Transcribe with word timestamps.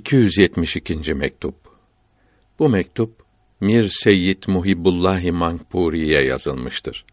272. 0.00 1.14
mektup. 1.14 1.54
Bu 2.58 2.68
mektup 2.68 3.22
Mir 3.60 3.88
Seyyid 3.88 4.42
Muhibbullah 4.46 5.32
Mankpuri'ye 5.32 6.24
yazılmıştır. 6.24 7.04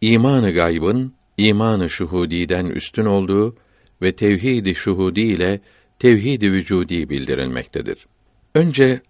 İmanı 0.00 0.52
gaybın 0.52 1.14
imanı 1.36 1.90
şuhudiden 1.90 2.66
üstün 2.66 3.04
olduğu 3.04 3.56
ve 4.02 4.12
tevhid-i 4.12 4.74
şuhudi 4.74 5.20
ile 5.20 5.60
tevhid-i 5.98 6.52
vücudi 6.52 7.08
bildirilmektedir. 7.08 8.06
Önce 8.54 9.00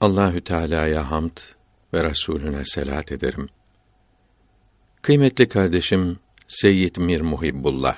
Allahü 0.00 0.40
Teala'ya 0.40 1.10
hamd 1.10 1.36
ve 1.94 2.04
Resulüne 2.04 2.64
selat 2.64 3.12
ederim. 3.12 3.48
Kıymetli 5.02 5.48
kardeşim 5.48 6.18
Seyyid 6.46 6.96
Mir 6.96 7.20
Muhibbullah. 7.20 7.96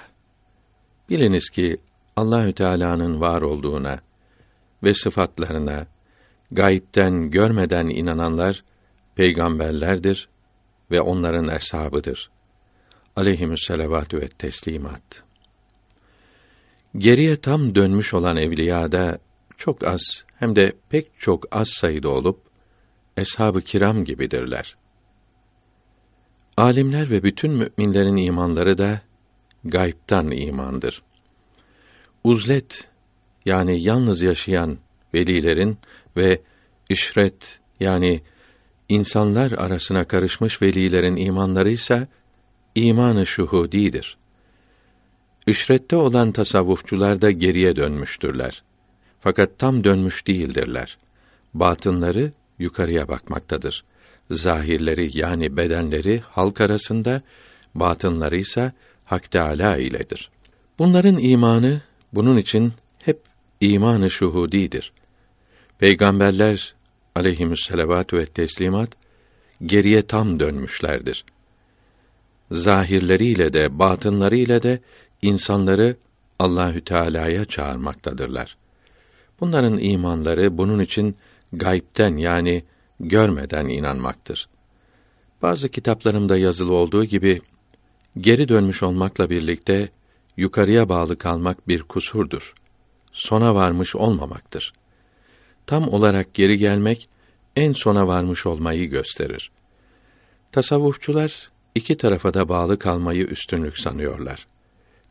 Biliniz 1.10 1.50
ki 1.50 1.76
Allahü 2.16 2.52
Teala'nın 2.52 3.20
var 3.20 3.42
olduğuna 3.42 4.00
ve 4.84 4.94
sıfatlarına 4.94 5.86
gayipten 6.50 7.30
görmeden 7.30 7.88
inananlar 7.88 8.64
peygamberlerdir 9.14 10.28
ve 10.90 11.00
onların 11.00 11.48
eshabıdır. 11.48 12.30
Aleyhimüsselavatü 13.16 14.20
ve 14.20 14.28
teslimat. 14.28 15.22
Geriye 16.98 17.36
tam 17.36 17.74
dönmüş 17.74 18.14
olan 18.14 18.36
evliyada 18.36 19.18
çok 19.56 19.84
az 19.84 20.24
hem 20.36 20.56
de 20.56 20.72
pek 20.88 21.10
çok 21.18 21.56
az 21.56 21.68
sayıda 21.68 22.08
olup 22.08 22.40
eshab-ı 23.16 23.60
kiram 23.60 24.04
gibidirler. 24.04 24.76
Alimler 26.56 27.10
ve 27.10 27.22
bütün 27.22 27.50
müminlerin 27.50 28.16
imanları 28.16 28.78
da 28.78 29.00
gaybtan 29.64 30.30
imandır. 30.30 31.02
Uzlet 32.24 32.88
yani 33.44 33.80
yalnız 33.80 34.22
yaşayan 34.22 34.78
velilerin 35.14 35.78
ve 36.16 36.40
işret 36.88 37.60
yani 37.80 38.22
insanlar 38.88 39.52
arasına 39.52 40.04
karışmış 40.04 40.62
velilerin 40.62 41.16
imanları 41.16 41.70
ise 41.70 42.08
imanı 42.74 43.26
şuhudidir. 43.26 44.16
İşrette 45.46 45.96
olan 45.96 46.32
tasavvufçular 46.32 47.20
da 47.20 47.30
geriye 47.30 47.76
dönmüştürler. 47.76 48.62
Fakat 49.20 49.58
tam 49.58 49.84
dönmüş 49.84 50.26
değildirler. 50.26 50.98
Batınları 51.54 52.32
yukarıya 52.58 53.08
bakmaktadır. 53.08 53.84
Zahirleri 54.30 55.18
yani 55.18 55.56
bedenleri 55.56 56.22
halk 56.30 56.60
arasında, 56.60 57.22
batınları 57.74 58.36
ise 58.36 58.72
Hak 59.04 59.30
Teâlâ 59.30 59.76
iledir. 59.76 60.30
Bunların 60.78 61.18
imanı 61.18 61.80
bunun 62.12 62.36
için 62.36 62.72
imanı 63.60 64.10
şuhudidir. 64.10 64.92
Peygamberler 65.78 66.74
aleyhimüsselavatü 67.14 68.16
ve 68.16 68.26
teslimat 68.26 68.90
geriye 69.66 70.02
tam 70.02 70.40
dönmüşlerdir. 70.40 71.24
Zahirleriyle 72.50 73.52
de 73.52 73.78
batınlarıyla 73.78 74.62
de 74.62 74.80
insanları 75.22 75.96
Allahü 76.38 76.80
Teala'ya 76.80 77.44
çağırmaktadırlar. 77.44 78.56
Bunların 79.40 79.78
imanları 79.78 80.58
bunun 80.58 80.80
için 80.80 81.16
gaybten 81.52 82.16
yani 82.16 82.64
görmeden 83.00 83.68
inanmaktır. 83.68 84.48
Bazı 85.42 85.68
kitaplarımda 85.68 86.38
yazılı 86.38 86.72
olduğu 86.72 87.04
gibi 87.04 87.40
geri 88.20 88.48
dönmüş 88.48 88.82
olmakla 88.82 89.30
birlikte 89.30 89.88
yukarıya 90.36 90.88
bağlı 90.88 91.18
kalmak 91.18 91.68
bir 91.68 91.82
kusurdur. 91.82 92.54
Sona 93.14 93.54
varmış 93.54 93.96
olmamaktır. 93.96 94.72
Tam 95.66 95.88
olarak 95.88 96.34
geri 96.34 96.58
gelmek 96.58 97.08
en 97.56 97.72
sona 97.72 98.06
varmış 98.06 98.46
olmayı 98.46 98.90
gösterir. 98.90 99.50
Tasavvufçular 100.52 101.50
iki 101.74 101.96
tarafa 101.96 102.34
da 102.34 102.48
bağlı 102.48 102.78
kalmayı 102.78 103.24
üstünlük 103.24 103.78
sanıyorlar. 103.78 104.46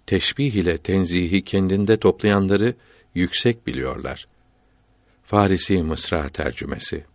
Teşbih 0.05 0.53
ile 0.53 0.77
tenzihi 0.77 1.41
kendinde 1.41 1.97
toplayanları 1.97 2.75
yüksek 3.15 3.67
biliyorlar. 3.67 4.27
Farisi 5.23 5.83
Mısra 5.83 6.29
tercümesi. 6.29 7.05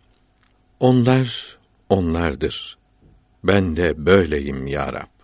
Onlar 0.79 1.57
onlardır. 1.89 2.77
Ben 3.43 3.75
de 3.75 4.05
böyleyim 4.05 4.67
ya 4.67 4.93
Rab. 4.93 5.19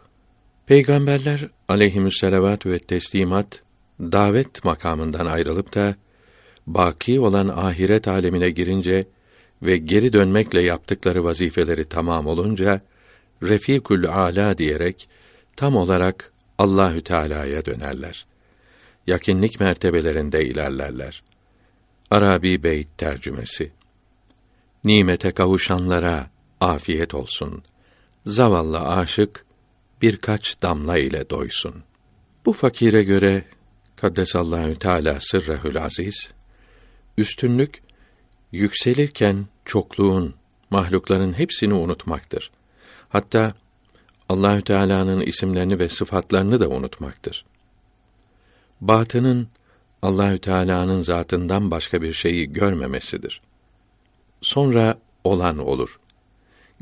Peygamberler 0.66 1.50
aleyhimüsselavatü 1.68 2.70
ve 2.70 2.80
teslimat 2.80 3.65
davet 4.00 4.64
makamından 4.64 5.26
ayrılıp 5.26 5.76
da 5.76 5.96
baki 6.68 7.20
olan 7.20 7.48
ahiret 7.48 8.08
alemine 8.08 8.50
girince 8.50 9.08
ve 9.62 9.78
geri 9.78 10.14
dönmekle 10.14 10.62
yaptıkları 10.62 11.24
vazifeleri 11.24 11.86
tamam 11.86 12.28
olunca 12.28 12.82
Refikül 13.44 14.08
Ala 14.08 14.58
diyerek 14.58 15.10
tam 15.56 15.76
olarak 15.76 16.32
Allahü 16.58 17.02
Teala'ya 17.02 17.66
dönerler. 17.66 18.26
Yakinlik 19.08 19.60
mertebelerinde 19.60 20.46
ilerlerler. 20.46 21.24
Arabi 22.12 22.64
Beyt 22.64 22.98
tercümesi. 22.98 23.72
Nimete 24.84 25.32
kavuşanlara 25.32 26.30
afiyet 26.62 27.14
olsun. 27.14 27.64
Zavallı 28.26 28.80
aşık 28.80 29.46
birkaç 30.02 30.62
damla 30.62 30.98
ile 30.98 31.30
doysun. 31.30 31.84
Bu 32.46 32.54
fakire 32.54 33.04
göre 33.04 33.44
Kaddesallahu 33.96 34.80
Teala 34.80 35.20
sırrehül 35.20 35.84
aziz 35.84 36.34
üstünlük 37.18 37.82
yükselirken 38.52 39.46
çokluğun 39.66 40.36
mahlukların 40.70 41.34
hepsini 41.34 41.74
unutmaktır. 41.74 42.52
Hatta 43.10 43.54
Allahü 44.30 44.62
Teala'nın 44.62 45.22
isimlerini 45.22 45.80
ve 45.80 45.90
sıfatlarını 45.90 46.60
da 46.60 46.70
unutmaktır. 46.70 47.46
Batının 48.82 49.48
Allahü 50.02 50.40
Teala'nın 50.40 51.02
zatından 51.02 51.72
başka 51.72 52.02
bir 52.02 52.14
şeyi 52.14 52.54
görmemesidir. 52.54 53.42
Sonra 54.42 54.98
olan 55.24 55.58
olur. 55.58 56.00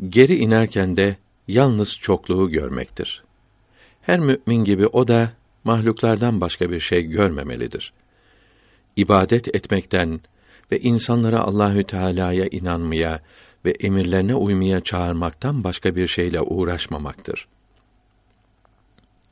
Geri 0.10 0.36
inerken 0.36 0.98
de 0.98 1.18
yalnız 1.48 1.98
çokluğu 1.98 2.50
görmektir. 2.50 3.24
Her 4.02 4.20
mümin 4.20 4.64
gibi 4.64 4.88
o 4.88 5.08
da 5.08 5.34
mahluklardan 5.64 6.42
başka 6.42 6.72
bir 6.72 6.80
şey 6.80 7.04
görmemelidir. 7.04 7.94
İbadet 8.96 9.56
etmekten 9.56 10.22
ve 10.72 10.80
insanlara 10.80 11.40
Allahü 11.40 11.84
Teala'ya 11.84 12.48
inanmaya 12.48 13.22
ve 13.66 13.72
emirlerine 13.72 14.36
uymaya 14.36 14.82
çağırmaktan 14.82 15.64
başka 15.64 15.96
bir 15.96 16.08
şeyle 16.08 16.42
uğraşmamaktır. 16.42 17.48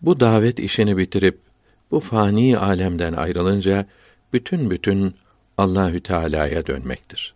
Bu 0.02 0.20
davet 0.20 0.60
işini 0.60 0.98
bitirip 0.98 1.40
bu 1.92 2.00
fani 2.00 2.58
alemden 2.58 3.14
ayrılınca 3.14 3.86
bütün 4.34 4.70
bütün 4.72 5.16
Allahü 5.58 6.02
Teala'ya 6.02 6.68
dönmektir. 6.68 7.34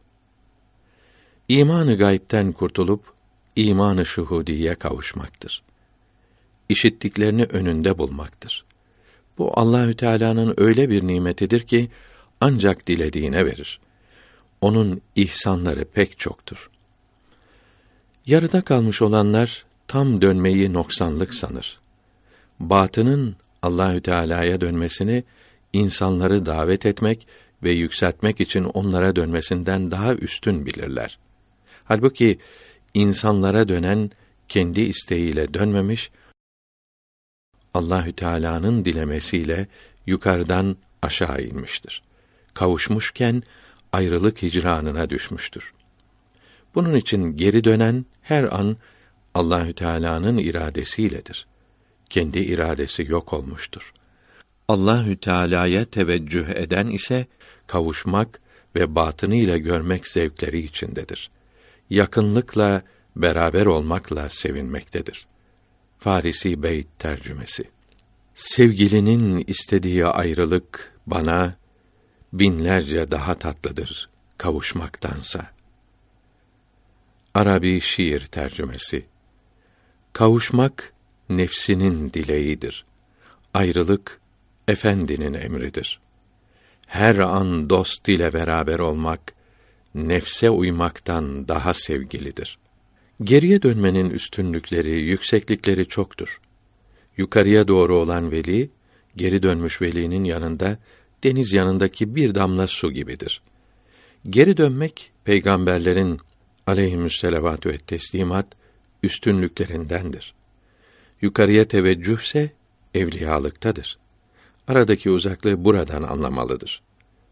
İmanı 1.48 1.98
gaybten 1.98 2.52
kurtulup 2.52 3.14
imanı 3.56 4.06
şuhudiye 4.06 4.76
kavuşmaktır. 4.76 5.64
İşittiklerini 6.70 7.44
önünde 7.44 7.98
bulmaktır. 7.98 8.66
Bu 9.38 9.60
Allahü 9.60 9.96
Teala'nın 9.96 10.54
öyle 10.58 10.90
bir 10.90 11.06
nimetidir 11.06 11.60
ki 11.60 11.90
ancak 12.42 12.88
dilediğine 12.88 13.46
verir. 13.46 13.80
Onun 14.62 15.02
ihsanları 15.16 15.86
pek 15.86 16.20
çoktur. 16.20 16.70
Yarıda 18.26 18.62
kalmış 18.62 19.02
olanlar 19.02 19.66
tam 19.88 20.22
dönmeyi 20.22 20.74
noksanlık 20.74 21.34
sanır. 21.34 21.80
Batının 22.60 23.36
Allahü 23.62 24.02
Teala'ya 24.02 24.62
dönmesini 24.62 25.24
insanları 25.74 26.46
davet 26.46 26.86
etmek 26.86 27.28
ve 27.64 27.72
yükseltmek 27.72 28.42
için 28.42 28.64
onlara 28.64 29.16
dönmesinden 29.16 29.92
daha 29.92 30.16
üstün 30.16 30.66
bilirler. 30.66 31.18
Halbuki 31.84 32.38
insanlara 32.94 33.70
dönen 33.70 34.12
kendi 34.48 34.82
isteğiyle 34.82 35.54
dönmemiş, 35.54 36.12
Allahü 37.76 38.14
Teala'nın 38.14 38.86
dilemesiyle 38.86 39.68
yukarıdan 40.08 40.78
aşağı 41.02 41.42
inmiştir. 41.42 42.04
Kavuşmuşken 42.54 43.44
ayrılık 43.92 44.42
hicranına 44.42 45.10
düşmüştür. 45.10 45.74
Bunun 46.76 46.96
için 46.96 47.38
geri 47.38 47.64
dönen 47.64 48.06
her 48.22 48.44
an 48.44 48.78
Allahü 49.34 49.74
Teala'nın 49.74 50.38
iradesiyledir. 50.38 51.48
Kendi 52.10 52.40
iradesi 52.40 53.06
yok 53.12 53.34
olmuştur. 53.34 53.94
Allahü 54.68 55.18
Teala'ya 55.18 55.86
teveccüh 55.86 56.50
eden 56.50 56.88
ise 56.88 57.28
kavuşmak 57.68 58.42
ve 58.76 58.96
batını 58.96 59.36
ile 59.36 59.60
görmek 59.60 60.08
zevkleri 60.08 60.60
içindedir. 60.60 61.30
Yakınlıkla 61.90 62.82
beraber 63.16 63.66
olmakla 63.66 64.30
sevinmektedir. 64.30 65.28
Farisi 66.06 66.64
Beyt 66.64 66.88
tercümesi. 67.00 67.64
Sevgilinin 68.34 69.44
istediği 69.48 70.06
ayrılık 70.06 70.94
bana 71.08 71.56
binlerce 72.34 73.12
daha 73.12 73.34
tatlıdır 73.34 74.10
kavuşmaktansa. 74.38 75.52
Arabi 77.34 77.82
şiir 77.82 78.26
tercümesi 78.26 79.06
Kavuşmak 80.14 80.94
nefsinin 81.30 82.14
dileğidir. 82.14 82.86
Ayrılık 83.54 84.20
efendinin 84.68 85.34
emridir. 85.34 86.00
Her 86.88 87.16
an 87.16 87.70
dost 87.70 88.10
ile 88.10 88.34
beraber 88.34 88.80
olmak 88.80 89.34
nefse 89.96 90.50
uymaktan 90.50 91.48
daha 91.48 91.74
sevgilidir. 91.74 92.58
Geriye 93.24 93.62
dönmenin 93.62 94.10
üstünlükleri, 94.10 94.92
yükseklikleri 94.92 95.88
çoktur. 95.88 96.40
Yukarıya 97.18 97.68
doğru 97.68 97.96
olan 97.96 98.32
veli, 98.32 98.70
geri 99.16 99.44
dönmüş 99.44 99.82
velinin 99.82 100.24
yanında 100.24 100.78
deniz 101.24 101.54
yanındaki 101.54 102.16
bir 102.16 102.36
damla 102.36 102.68
su 102.68 102.92
gibidir. 102.92 103.42
Geri 104.30 104.58
dönmek 104.58 105.12
peygamberlerin 105.24 106.20
aleyhimüsselavatü 106.68 107.70
ve 107.70 107.78
teslimat 107.78 108.48
üstünlüklerindendir. 109.04 110.34
Yukarıya 111.22 111.68
teveccühse 111.68 112.52
evliyalıktadır. 112.94 113.98
Aradaki 114.68 115.10
uzaklığı 115.10 115.66
buradan 115.66 116.04
anlamalıdır. 116.04 116.82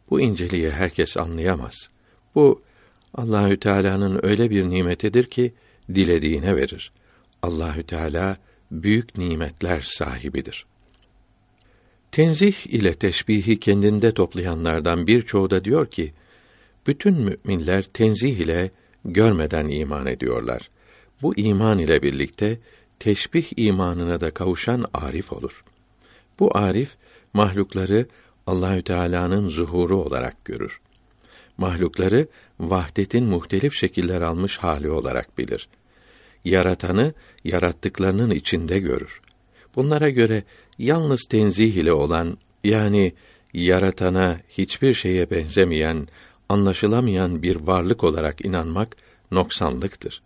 Bu 0.10 0.22
inceliği 0.22 0.72
herkes 0.72 1.18
anlayamaz. 1.18 1.90
Bu 2.36 2.62
Allahü 3.16 3.60
Teala'nın 3.60 4.20
öyle 4.24 4.50
bir 4.50 4.70
nimetidir 4.70 5.24
ki 5.24 5.54
dilediğine 5.96 6.56
verir. 6.56 6.92
Allahü 7.42 7.84
Teala 7.84 8.38
büyük 8.72 9.18
nimetler 9.18 9.82
sahibidir. 9.82 10.66
Tenzih 12.12 12.68
ile 12.68 12.94
teşbihi 12.94 13.60
kendinde 13.60 14.14
toplayanlardan 14.14 15.08
birçoğu 15.08 15.50
da 15.50 15.66
diyor 15.66 15.88
ki, 15.88 16.14
bütün 16.88 17.14
müminler 17.14 17.84
tenzih 17.84 18.38
ile 18.38 18.72
görmeden 19.06 19.68
iman 19.68 20.06
ediyorlar. 20.06 20.70
Bu 21.22 21.36
iman 21.36 21.80
ile 21.80 22.02
birlikte 22.02 22.60
teşbih 23.00 23.46
imanına 23.56 24.22
da 24.22 24.32
kavuşan 24.32 24.86
arif 24.94 25.34
olur. 25.34 25.64
Bu 26.40 26.58
arif 26.58 26.96
mahlukları 27.34 28.06
Allahü 28.48 28.82
Teala'nın 28.82 29.50
zuhuru 29.50 29.98
olarak 29.98 30.46
görür. 30.46 30.82
Mahlukları 31.58 32.28
vahdetin 32.60 33.26
muhtelif 33.26 33.74
şekiller 33.74 34.22
almış 34.22 34.58
hali 34.58 34.90
olarak 34.90 35.38
bilir. 35.38 35.70
Yaratanı 36.46 37.14
yarattıklarının 37.44 38.32
içinde 38.32 38.80
görür. 38.80 39.22
Bunlara 39.76 40.10
göre 40.10 40.44
yalnız 40.80 41.22
tenzih 41.30 41.76
ile 41.76 41.94
olan 41.94 42.38
yani 42.64 43.14
yaratana 43.54 44.40
hiçbir 44.50 44.94
şeye 44.94 45.32
benzemeyen, 45.32 46.08
anlaşılamayan 46.50 47.42
bir 47.42 47.56
varlık 47.56 48.04
olarak 48.04 48.46
inanmak 48.46 48.98
noksanlıktır. 49.32 50.22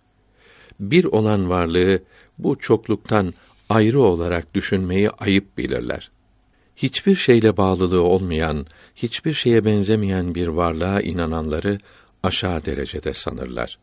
Bir 0.80 1.06
olan 1.06 1.50
varlığı 1.50 2.00
bu 2.38 2.60
çokluktan 2.60 3.34
ayrı 3.70 4.02
olarak 4.02 4.54
düşünmeyi 4.56 5.10
ayıp 5.10 5.58
bilirler. 5.58 6.12
Hiçbir 6.76 7.16
şeyle 7.16 7.58
bağlılığı 7.58 8.02
olmayan, 8.02 8.66
hiçbir 8.96 9.34
şeye 9.34 9.66
benzemeyen 9.66 10.36
bir 10.36 10.48
varlığa 10.48 11.02
inananları 11.02 11.78
aşağı 12.24 12.66
derecede 12.66 13.14
sanırlar. 13.14 13.80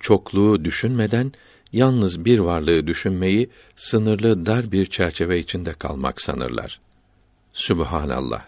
Çokluğu 0.00 0.64
düşünmeden 0.64 1.32
yalnız 1.72 2.24
bir 2.24 2.38
varlığı 2.38 2.86
düşünmeyi 2.86 3.50
sınırlı 3.76 4.46
dar 4.46 4.72
bir 4.72 4.86
çerçeve 4.86 5.38
içinde 5.38 5.72
kalmak 5.72 6.20
sanırlar. 6.20 6.80
Sübhanallah. 7.52 8.44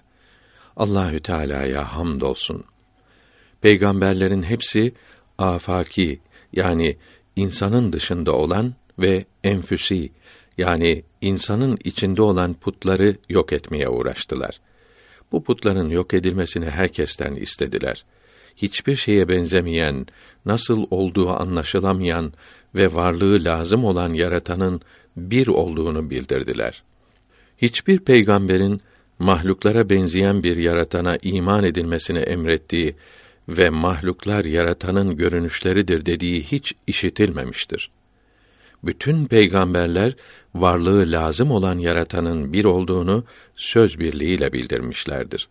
Allahü 0.76 1.20
Teala'ya 1.20 1.96
hamdolsun. 1.96 2.64
Peygamberlerin 3.60 4.42
hepsi 4.42 4.92
afaki 5.38 6.20
yani 6.52 6.96
insanın 7.36 7.92
dışında 7.92 8.32
olan 8.32 8.74
ve 8.98 9.24
enfüsi 9.44 10.10
yani 10.58 11.02
insanın 11.20 11.78
içinde 11.84 12.22
olan 12.22 12.54
putları 12.54 13.16
yok 13.28 13.52
etmeye 13.52 13.88
uğraştılar. 13.88 14.60
Bu 15.32 15.44
putların 15.44 15.90
yok 15.90 16.14
edilmesini 16.14 16.70
herkesten 16.70 17.34
istediler. 17.34 18.04
Hiçbir 18.56 18.96
şeye 18.96 19.28
benzemeyen, 19.28 20.06
nasıl 20.46 20.86
olduğu 20.90 21.30
anlaşılamayan 21.30 22.32
ve 22.74 22.94
varlığı 22.94 23.44
lazım 23.44 23.84
olan 23.84 24.12
yaratanın 24.12 24.80
bir 25.16 25.48
olduğunu 25.48 26.10
bildirdiler. 26.10 26.82
Hiçbir 27.58 27.98
peygamberin 27.98 28.80
mahluklara 29.18 29.90
benzeyen 29.90 30.42
bir 30.42 30.56
yaratana 30.56 31.18
iman 31.22 31.64
edilmesini 31.64 32.18
emrettiği 32.18 32.94
ve 33.48 33.70
mahluklar 33.70 34.44
yaratanın 34.44 35.16
görünüşleridir 35.16 36.06
dediği 36.06 36.42
hiç 36.42 36.74
işitilmemiştir. 36.86 37.90
Bütün 38.84 39.26
peygamberler 39.26 40.16
varlığı 40.54 41.12
lazım 41.12 41.50
olan 41.50 41.78
yaratanın 41.78 42.52
bir 42.52 42.64
olduğunu 42.64 43.24
söz 43.56 43.98
birliğiyle 43.98 44.52
bildirmişlerdir. 44.52 45.48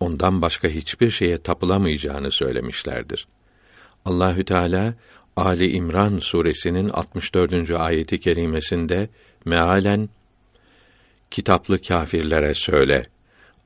Ondan 0.00 0.42
başka 0.42 0.68
hiçbir 0.68 1.10
şeye 1.10 1.38
tapılamayacağını 1.38 2.30
söylemişlerdir. 2.30 3.26
Allahü 4.04 4.44
Teala 4.44 4.94
Ali 5.40 5.70
İmran 5.70 6.18
suresinin 6.18 6.88
64. 6.88 7.70
ayeti 7.70 8.20
kerimesinde 8.20 9.08
mealen 9.44 10.08
kitaplı 11.30 11.82
kâfirlere 11.82 12.54
söyle 12.54 13.06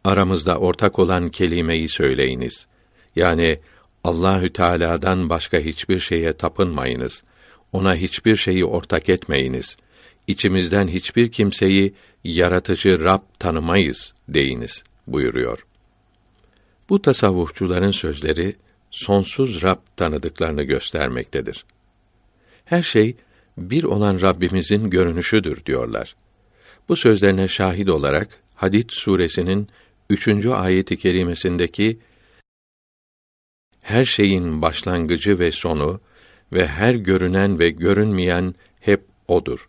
aramızda 0.05 0.59
ortak 0.59 0.99
olan 0.99 1.29
kelimeyi 1.29 1.89
söyleyiniz. 1.89 2.67
Yani 3.17 3.59
Allahü 4.05 4.53
Teala'dan 4.53 5.29
başka 5.29 5.59
hiçbir 5.59 5.99
şeye 5.99 6.33
tapınmayınız. 6.33 7.25
Ona 7.73 7.95
hiçbir 7.95 8.37
şeyi 8.37 8.65
ortak 8.65 9.09
etmeyiniz. 9.09 9.77
İçimizden 10.27 10.89
hiçbir 10.89 11.33
kimseyi 11.33 11.95
yaratıcı 12.25 13.05
Rab 13.05 13.23
tanımayız 13.39 14.15
deyiniz 14.29 14.85
buyuruyor. 15.07 15.67
Bu 16.89 17.03
tasavvufçuların 17.03 17.91
sözleri 17.91 18.57
sonsuz 18.95 19.63
Rab 19.63 19.79
tanıdıklarını 19.97 20.63
göstermektedir. 20.63 21.65
Her 22.65 22.83
şey 22.83 23.17
bir 23.59 23.85
olan 23.85 24.21
Rabbimizin 24.21 24.91
görünüşüdür 24.91 25.65
diyorlar. 25.65 26.17
Bu 26.89 26.97
sözlerine 26.97 27.49
şahit 27.49 27.89
olarak 27.89 28.29
Hadid 28.55 28.91
suresinin 28.91 29.69
üçüncü 30.11 30.51
ayeti 30.51 30.97
kerimesindeki 30.97 31.99
her 33.83 34.05
şeyin 34.05 34.63
başlangıcı 34.63 35.39
ve 35.39 35.53
sonu 35.53 36.01
ve 36.53 36.67
her 36.67 36.95
görünen 36.95 37.59
ve 37.59 37.71
görünmeyen 37.71 38.55
hep 38.81 39.05
odur. 39.29 39.69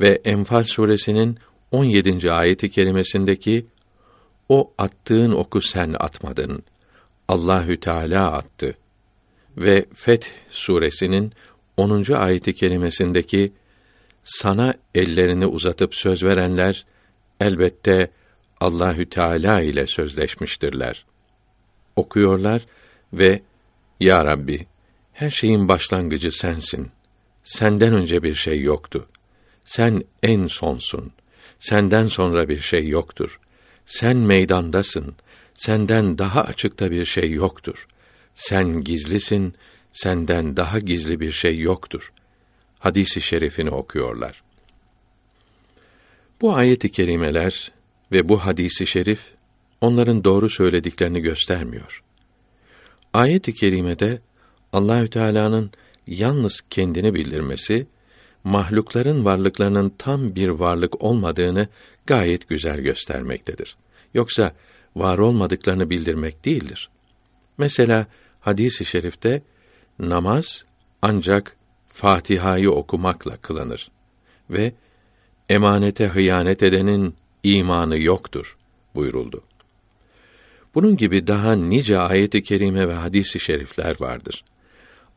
Ve 0.00 0.20
Enfal 0.24 0.62
suresinin 0.62 1.38
17. 1.70 2.32
ayeti 2.32 2.70
kerimesindeki 2.70 3.66
o 4.48 4.72
attığın 4.78 5.32
oku 5.32 5.60
sen 5.60 5.94
atmadın. 5.98 6.62
Allahü 7.28 7.80
Teala 7.80 8.32
attı. 8.32 8.76
Ve 9.56 9.84
Feth 9.94 10.28
suresinin 10.50 11.32
10. 11.76 12.12
ayeti 12.12 12.54
kerimesindeki 12.54 13.52
sana 14.24 14.74
ellerini 14.94 15.46
uzatıp 15.46 15.94
söz 15.94 16.22
verenler 16.24 16.86
elbette 17.40 18.10
Allahü 18.60 19.06
Teala 19.06 19.60
ile 19.60 19.86
sözleşmiştirler. 19.86 21.04
Okuyorlar 21.96 22.66
ve 23.12 23.42
Ya 24.00 24.24
Rabbi 24.24 24.66
her 25.12 25.30
şeyin 25.30 25.68
başlangıcı 25.68 26.32
sensin. 26.32 26.90
Senden 27.44 27.92
önce 27.92 28.22
bir 28.22 28.34
şey 28.34 28.60
yoktu. 28.60 29.08
Sen 29.64 30.04
en 30.22 30.46
sonsun. 30.46 31.12
Senden 31.58 32.06
sonra 32.06 32.48
bir 32.48 32.58
şey 32.58 32.88
yoktur. 32.88 33.40
Sen 33.86 34.16
meydandasın. 34.16 35.14
Senden 35.54 36.18
daha 36.18 36.44
açıkta 36.44 36.90
bir 36.90 37.04
şey 37.04 37.30
yoktur. 37.30 37.86
Sen 38.34 38.84
gizlisin. 38.84 39.54
Senden 39.92 40.56
daha 40.56 40.78
gizli 40.78 41.20
bir 41.20 41.32
şey 41.32 41.58
yoktur. 41.58 42.12
Hadisi 42.78 43.20
şerifini 43.20 43.70
okuyorlar. 43.70 44.42
Bu 46.40 46.54
ayet-i 46.54 46.92
kerimeler 46.92 47.72
ve 48.12 48.28
bu 48.28 48.38
hadisi 48.38 48.86
şerif 48.86 49.20
onların 49.80 50.24
doğru 50.24 50.48
söylediklerini 50.48 51.20
göstermiyor. 51.20 52.02
Ayet-i 53.12 53.54
kerimede 53.54 54.20
Allahü 54.72 55.10
Teala'nın 55.10 55.70
yalnız 56.06 56.60
kendini 56.70 57.14
bildirmesi, 57.14 57.86
mahlukların 58.44 59.24
varlıklarının 59.24 59.92
tam 59.98 60.34
bir 60.34 60.48
varlık 60.48 61.02
olmadığını 61.02 61.68
gayet 62.06 62.48
güzel 62.48 62.80
göstermektedir. 62.80 63.76
Yoksa 64.14 64.52
var 64.96 65.18
olmadıklarını 65.18 65.90
bildirmek 65.90 66.44
değildir. 66.44 66.90
Mesela 67.58 68.06
hadis-i 68.40 68.84
şerifte 68.84 69.42
namaz 69.98 70.64
ancak 71.02 71.56
Fatiha'yı 71.88 72.70
okumakla 72.70 73.36
kılınır 73.36 73.90
ve 74.50 74.72
emanete 75.48 76.06
hıyanet 76.06 76.62
edenin 76.62 77.14
imanı 77.42 77.98
yoktur 77.98 78.56
buyuruldu. 78.94 79.42
Bunun 80.74 80.96
gibi 80.96 81.26
daha 81.26 81.52
nice 81.52 81.98
ayet-i 81.98 82.42
kerime 82.42 82.88
ve 82.88 82.94
hadis-i 82.94 83.40
şerifler 83.40 83.96
vardır. 84.00 84.44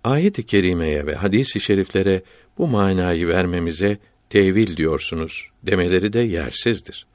Ayet-i 0.04 0.46
kerimeye 0.46 1.06
ve 1.06 1.16
hadis-i 1.16 1.60
şeriflere 1.60 2.22
bu 2.58 2.68
manayı 2.68 3.28
vermemize 3.28 3.98
tevil 4.30 4.78
diyorsunuz 4.78 5.50
demeleri 5.64 6.14
de 6.14 6.20
yersizdir. 6.20 7.06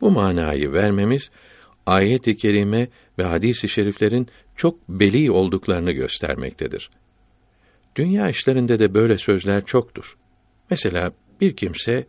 Bu 0.00 0.10
manayı 0.10 0.72
vermemiz 0.72 1.30
ayet-i 1.86 2.36
kerime 2.36 2.88
ve 3.18 3.22
hadis-i 3.22 3.68
şeriflerin 3.68 4.28
çok 4.56 4.88
beli 4.88 5.30
olduklarını 5.30 5.92
göstermektedir. 5.92 6.90
Dünya 7.96 8.28
işlerinde 8.28 8.78
de 8.78 8.94
böyle 8.94 9.18
sözler 9.18 9.64
çoktur. 9.64 10.16
Mesela 10.70 11.12
bir 11.40 11.56
kimse 11.56 12.06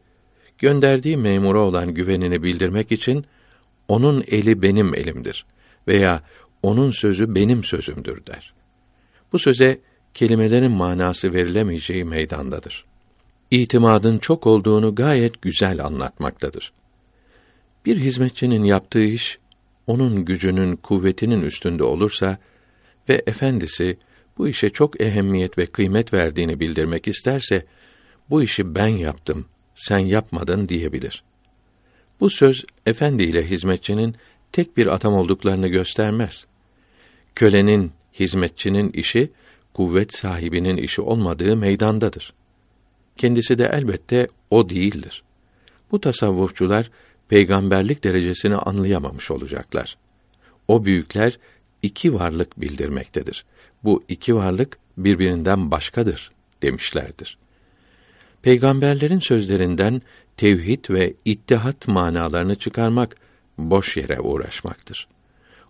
gönderdiği 0.58 1.18
memura 1.18 1.60
olan 1.60 1.94
güvenini 1.94 2.44
bildirmek 2.44 2.92
için 2.92 3.26
onun 3.88 4.24
eli 4.28 4.62
benim 4.62 4.96
elimdir 4.96 5.46
veya 5.88 6.24
onun 6.64 6.92
sözü 6.92 7.36
benim 7.36 7.64
sözümdür 7.64 8.26
der. 8.26 8.54
Bu 9.34 9.40
söze 9.40 9.80
kelimelerin 10.14 10.72
manası 10.72 11.34
verilemeyeceği 11.34 12.06
meydandadır. 12.06 12.86
İtimadın 13.52 14.18
çok 14.18 14.48
olduğunu 14.48 14.96
gayet 14.96 15.42
güzel 15.42 15.86
anlatmaktadır. 15.86 16.74
Bir 17.86 17.98
hizmetçinin 17.98 18.64
yaptığı 18.64 19.04
iş 19.04 19.40
onun 19.88 20.26
gücünün, 20.26 20.76
kuvvetinin 20.76 21.42
üstünde 21.42 21.84
olursa 21.84 22.38
ve 23.10 23.24
efendisi 23.28 23.98
bu 24.38 24.48
işe 24.48 24.70
çok 24.70 25.02
ehemmiyet 25.02 25.58
ve 25.58 25.66
kıymet 25.66 26.14
verdiğini 26.14 26.60
bildirmek 26.60 27.08
isterse 27.08 27.66
bu 28.30 28.44
işi 28.44 28.76
ben 28.76 28.88
yaptım, 28.88 29.46
sen 29.76 29.98
yapmadın 29.98 30.70
diyebilir. 30.70 31.24
Bu 32.20 32.30
söz 32.30 32.66
efendi 32.86 33.24
ile 33.24 33.50
hizmetçinin 33.50 34.16
tek 34.52 34.78
bir 34.78 34.88
adam 34.88 35.14
olduklarını 35.14 35.68
göstermez. 35.68 36.46
Kölenin, 37.36 37.92
hizmetçinin 38.20 38.92
işi 38.92 39.32
kuvvet 39.74 40.14
sahibinin 40.14 40.78
işi 40.78 41.02
olmadığı 41.02 41.58
meydandadır. 41.58 42.34
Kendisi 43.18 43.58
de 43.58 43.70
elbette 43.74 44.28
o 44.50 44.70
değildir. 44.70 45.24
Bu 45.92 46.02
tasavvufçular 46.02 46.92
peygamberlik 47.34 48.04
derecesini 48.04 48.56
anlayamamış 48.56 49.32
olacaklar. 49.32 49.98
O 50.68 50.86
büyükler 50.86 51.40
iki 51.82 52.14
varlık 52.14 52.62
bildirmektedir. 52.62 53.46
Bu 53.84 54.04
iki 54.08 54.36
varlık 54.36 54.78
birbirinden 54.98 55.72
başkadır 55.72 56.32
demişlerdir. 56.62 57.38
Peygamberlerin 58.42 59.20
sözlerinden 59.20 60.02
tevhid 60.38 60.90
ve 60.90 61.14
ittihat 61.26 61.88
manalarını 61.88 62.56
çıkarmak 62.56 63.16
boş 63.58 63.98
yere 63.98 64.20
uğraşmaktır. 64.20 65.08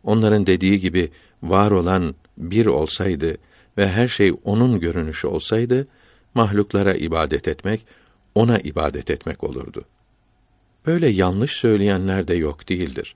Onların 0.03 0.45
dediği 0.45 0.79
gibi 0.79 1.11
var 1.43 1.71
olan 1.71 2.15
bir 2.37 2.65
olsaydı 2.65 3.37
ve 3.77 3.89
her 3.89 4.07
şey 4.07 4.33
onun 4.43 4.79
görünüşü 4.79 5.27
olsaydı 5.27 5.87
mahluklara 6.33 6.93
ibadet 6.93 7.47
etmek 7.47 7.85
ona 8.35 8.57
ibadet 8.57 9.09
etmek 9.09 9.43
olurdu. 9.43 9.85
Böyle 10.85 11.09
yanlış 11.09 11.51
söyleyenler 11.51 12.27
de 12.27 12.35
yok 12.35 12.69
değildir. 12.69 13.15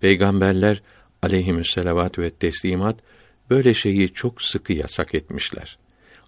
Peygamberler 0.00 0.82
aleyhisselat 1.22 2.18
ve 2.18 2.30
teslimat 2.30 2.96
böyle 3.50 3.74
şeyi 3.74 4.12
çok 4.12 4.42
sıkı 4.42 4.72
yasak 4.72 5.14
etmişler. 5.14 5.78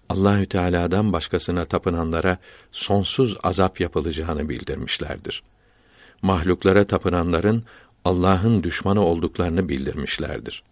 Allahü 0.09 0.45
Teala'dan 0.45 1.13
başkasına 1.13 1.65
tapınanlara 1.65 2.37
sonsuz 2.71 3.37
azap 3.43 3.79
yapılacağını 3.79 4.49
bildirmişlerdir. 4.49 5.43
Mahluklara 6.21 6.83
tapınanların 6.83 7.63
Allah'ın 8.05 8.63
düşmanı 8.63 9.01
olduklarını 9.01 9.69
bildirmişlerdir. 9.69 10.63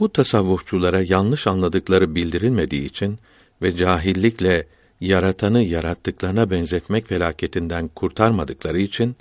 Bu 0.00 0.12
tasavvufçulara 0.12 1.02
yanlış 1.02 1.46
anladıkları 1.46 2.14
bildirilmediği 2.14 2.84
için 2.84 3.18
ve 3.62 3.76
cahillikle 3.76 4.66
yaratanı 5.00 5.62
yarattıklarına 5.62 6.50
benzetmek 6.50 7.06
felaketinden 7.06 7.88
kurtarmadıkları 7.88 8.80
için 8.80 9.16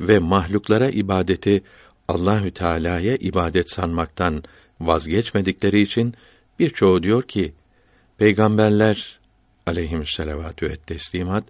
ve 0.00 0.18
mahluklara 0.18 0.88
ibadeti 0.90 1.62
Allahü 2.08 2.50
Teala'ya 2.50 3.16
ibadet 3.16 3.70
sanmaktan 3.70 4.44
vazgeçmedikleri 4.80 5.80
için 5.80 6.14
birçoğu 6.58 7.02
diyor 7.02 7.22
ki 7.22 7.52
peygamberler 8.18 9.18
aleyhisselatü 9.66 10.70
ve 10.70 10.76
teslimat 10.76 11.44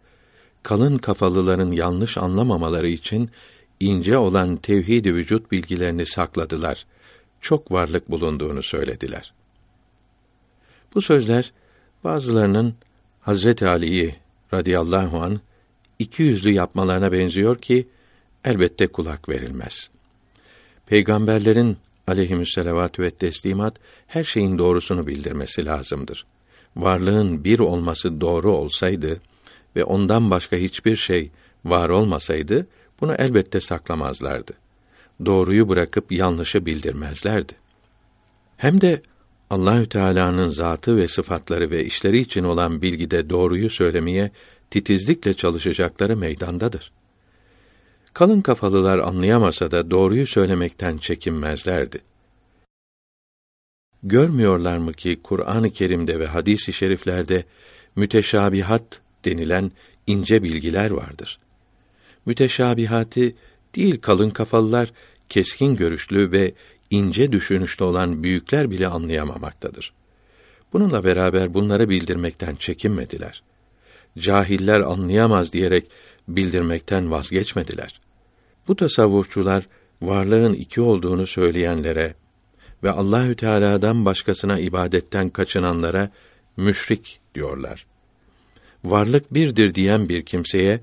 kalın 0.62 0.99
kafalıların 0.99 1.71
yanlış 1.71 2.19
anlamamaları 2.19 2.88
için 2.88 3.30
ince 3.80 4.19
olan 4.19 4.57
tevhid-i 4.57 5.14
vücut 5.14 5.52
bilgilerini 5.52 6.07
sakladılar. 6.07 6.87
Çok 7.40 7.73
varlık 7.73 8.11
bulunduğunu 8.11 8.62
söylediler. 8.62 9.33
Bu 10.95 11.00
sözler 11.02 11.52
bazılarının 12.04 12.75
Hazreti 13.21 13.69
Ali'yi 13.69 14.14
radıyallahu 14.54 15.21
an 15.23 15.40
iki 15.99 16.23
yüzlü 16.23 16.50
yapmalarına 16.50 17.12
benziyor 17.12 17.59
ki 17.59 17.87
elbette 18.44 18.87
kulak 18.87 19.28
verilmez. 19.28 19.90
Peygamberlerin 20.87 21.76
aleyhisselatü 22.06 23.02
ve 23.02 23.11
teslimat 23.11 23.76
her 24.06 24.25
şeyin 24.25 24.59
doğrusunu 24.59 25.06
bildirmesi 25.06 25.64
lazımdır. 25.64 26.26
Varlığın 26.76 27.44
bir 27.44 27.59
olması 27.59 28.20
doğru 28.20 28.52
olsaydı 28.52 29.20
ve 29.76 29.85
ondan 29.85 30.30
başka 30.30 30.56
hiçbir 30.56 30.97
şey 30.97 31.30
var 31.64 31.88
olmasaydı 31.88 32.66
bunu 33.00 33.14
elbette 33.14 33.61
saklamazlardı. 33.61 34.52
Doğruyu 35.25 35.68
bırakıp 35.68 36.12
yanlışı 36.12 36.66
bildirmezlerdi. 36.66 37.52
Hem 38.56 38.80
de 38.80 39.02
Allahü 39.50 39.88
Teala'nın 39.88 40.50
zatı 40.50 40.97
ve 40.97 41.09
sıfatları 41.09 41.70
ve 41.70 41.85
işleri 41.85 42.18
için 42.18 42.44
olan 42.44 42.82
bilgide 42.82 43.30
doğruyu 43.30 43.70
söylemeye 43.70 44.30
titizlikle 44.70 45.35
çalışacakları 45.35 46.16
meydandadır. 46.16 46.92
Kalın 48.14 48.40
kafalılar 48.40 48.99
anlayamasa 48.99 49.71
da 49.71 49.90
doğruyu 49.90 50.26
söylemekten 50.26 50.99
çekinmezlerdi. 50.99 51.99
Görmüyorlar 54.02 54.79
mı 54.79 54.93
ki 54.93 55.21
Kur'an-ı 55.23 55.71
Kerim'de 55.71 56.21
ve 56.21 56.26
hadis-i 56.26 56.73
şeriflerde 56.73 57.45
müteşabihat 57.97 59.00
denilen 59.25 59.71
ince 60.07 60.43
bilgiler 60.43 60.90
vardır. 60.90 61.38
Müteşabihati 62.26 63.35
değil 63.75 64.00
kalın 64.00 64.31
kafalılar 64.31 64.93
keskin 65.29 65.76
görüşlü 65.76 66.33
ve 66.33 66.52
ince 66.90 67.33
düşünüşlü 67.33 67.85
olan 67.85 68.23
büyükler 68.23 68.71
bile 68.71 68.87
anlayamamaktadır. 68.87 69.93
Bununla 70.73 71.05
beraber 71.05 71.55
bunları 71.55 71.88
bildirmekten 71.88 72.57
çekinmediler. 72.57 73.43
Cahiller 74.19 74.81
anlayamaz 74.81 75.52
diyerek 75.52 75.87
bildirmekten 76.37 77.10
vazgeçmediler. 77.10 78.00
Bu 78.68 78.76
tasavvufçular 78.76 79.66
varlığın 80.02 80.54
iki 80.54 80.80
olduğunu 80.80 81.26
söyleyenlere 81.26 82.14
ve 82.82 82.90
Allahü 82.90 83.37
Teala'dan 83.37 84.04
başkasına 84.04 84.58
ibadetten 84.58 85.30
kaçınanlara 85.30 86.10
müşrik 86.56 87.20
diyorlar. 87.34 87.87
Varlık 88.84 89.34
birdir 89.34 89.75
diyen 89.75 90.08
bir 90.08 90.22
kimseye 90.22 90.80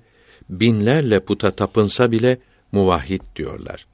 binlerle 0.49 1.19
puta 1.19 1.51
tapınsa 1.51 2.11
bile 2.11 2.37
muvahhid 2.71 3.21
diyorlar. 3.35 3.87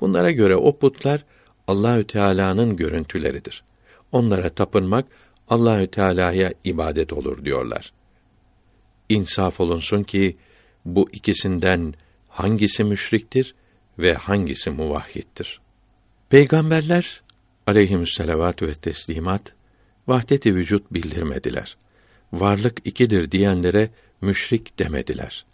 Bunlara 0.00 0.30
göre 0.30 0.56
o 0.56 0.78
putlar 0.78 1.24
Allahü 1.66 2.06
Teala'nın 2.06 2.76
görüntüleridir. 2.76 3.64
Onlara 4.12 4.48
tapınmak 4.48 5.06
Allahü 5.48 5.86
Teala'ya 5.86 6.54
ibadet 6.64 7.12
olur 7.12 7.44
diyorlar. 7.44 7.92
İnsaf 9.08 9.60
olunsun 9.60 10.02
ki 10.02 10.36
bu 10.86 11.10
ikisinden 11.12 11.94
hangisi 12.28 12.84
müşriktir 12.84 13.54
ve 13.98 14.14
hangisi 14.14 14.70
muvahhiddir? 14.70 15.60
Peygamberler 16.28 17.22
aleyhisselat 17.66 18.62
ve 18.62 18.74
teslimat 18.74 19.54
vahdet-i 20.06 20.54
vücut 20.54 20.94
bildirmediler. 20.94 21.76
Varlık 22.32 22.80
ikidir 22.84 23.30
diyenlere 23.30 23.90
müşrik 24.20 24.78
demediler. 24.78 25.44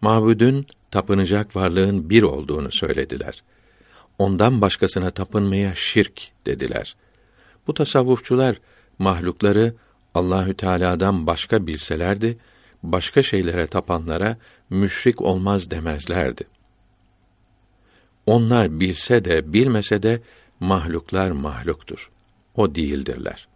Mabudun 0.00 0.66
tapınacak 0.90 1.56
varlığın 1.56 2.10
bir 2.10 2.22
olduğunu 2.22 2.72
söylediler 2.72 3.42
ondan 4.18 4.60
başkasına 4.60 5.10
tapınmaya 5.10 5.74
şirk 5.74 6.30
dediler. 6.46 6.96
Bu 7.66 7.74
tasavvufçular 7.74 8.60
mahlukları 8.98 9.74
Allahü 10.14 10.54
Teala'dan 10.54 11.26
başka 11.26 11.66
bilselerdi, 11.66 12.38
başka 12.82 13.22
şeylere 13.22 13.66
tapanlara 13.66 14.36
müşrik 14.70 15.22
olmaz 15.22 15.70
demezlerdi. 15.70 16.44
Onlar 18.26 18.80
bilse 18.80 19.24
de 19.24 19.52
bilmese 19.52 20.02
de 20.02 20.20
mahluklar 20.60 21.30
mahluktur. 21.30 22.10
O 22.54 22.74
değildirler. 22.74 23.48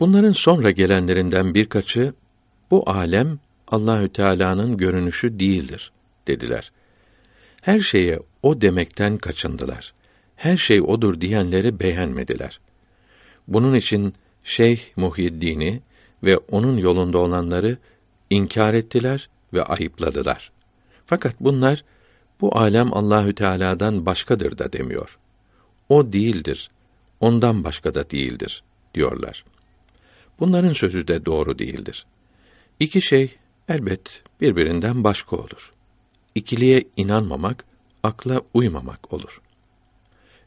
Bunların 0.00 0.32
sonra 0.32 0.70
gelenlerinden 0.70 1.54
birkaçı 1.54 2.14
bu 2.70 2.90
alem 2.90 3.38
Allahü 3.68 4.08
Teala'nın 4.08 4.76
görünüşü 4.76 5.38
değildir 5.38 5.92
dediler. 6.26 6.72
Her 7.62 7.80
şeye 7.80 8.20
o 8.42 8.60
demekten 8.60 9.18
kaçındılar 9.18 9.92
her 10.36 10.56
şey 10.56 10.80
odur 10.80 11.20
diyenleri 11.20 11.80
beğenmediler. 11.80 12.60
Bunun 13.48 13.74
için 13.74 14.14
Şeyh 14.44 14.80
Muhyiddin'i 14.96 15.80
ve 16.22 16.36
onun 16.36 16.76
yolunda 16.76 17.18
olanları 17.18 17.76
inkar 18.30 18.74
ettiler 18.74 19.28
ve 19.52 19.62
ayıpladılar. 19.62 20.52
Fakat 21.06 21.34
bunlar 21.40 21.84
bu 22.40 22.58
alem 22.58 22.94
Allahü 22.94 23.34
Teala'dan 23.34 24.06
başkadır 24.06 24.58
da 24.58 24.72
demiyor. 24.72 25.18
O 25.88 26.12
değildir. 26.12 26.70
Ondan 27.20 27.64
başka 27.64 27.94
da 27.94 28.10
değildir 28.10 28.62
diyorlar. 28.94 29.44
Bunların 30.40 30.72
sözü 30.72 31.08
de 31.08 31.26
doğru 31.26 31.58
değildir. 31.58 32.06
İki 32.80 33.02
şey 33.02 33.36
elbet 33.68 34.22
birbirinden 34.40 35.04
başka 35.04 35.36
olur. 35.36 35.72
İkiliye 36.34 36.84
inanmamak, 36.96 37.64
akla 38.02 38.40
uymamak 38.54 39.12
olur. 39.12 39.40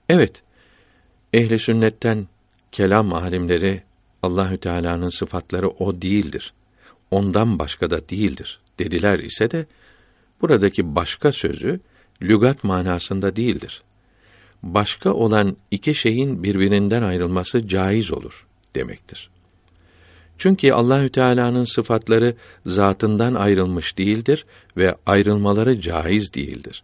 Evet, 0.09 0.43
ehli 1.33 1.59
sünnetten 1.59 2.27
kelam 2.71 3.13
alimleri 3.13 3.83
Allahü 4.23 4.57
Teala'nın 4.57 5.09
sıfatları 5.09 5.69
o 5.69 6.01
değildir. 6.01 6.53
Ondan 7.11 7.59
başka 7.59 7.89
da 7.89 8.09
değildir 8.09 8.59
dediler 8.79 9.19
ise 9.19 9.51
de 9.51 9.65
buradaki 10.41 10.95
başka 10.95 11.31
sözü 11.31 11.79
lügat 12.21 12.63
manasında 12.63 13.35
değildir. 13.35 13.83
Başka 14.63 15.13
olan 15.13 15.57
iki 15.71 15.95
şeyin 15.95 16.43
birbirinden 16.43 17.01
ayrılması 17.01 17.67
caiz 17.67 18.11
olur 18.11 18.47
demektir. 18.75 19.29
Çünkü 20.37 20.71
Allahü 20.71 21.09
Teala'nın 21.09 21.63
sıfatları 21.63 22.35
zatından 22.65 23.33
ayrılmış 23.33 23.97
değildir 23.97 24.45
ve 24.77 24.95
ayrılmaları 25.05 25.81
caiz 25.81 26.33
değildir. 26.33 26.83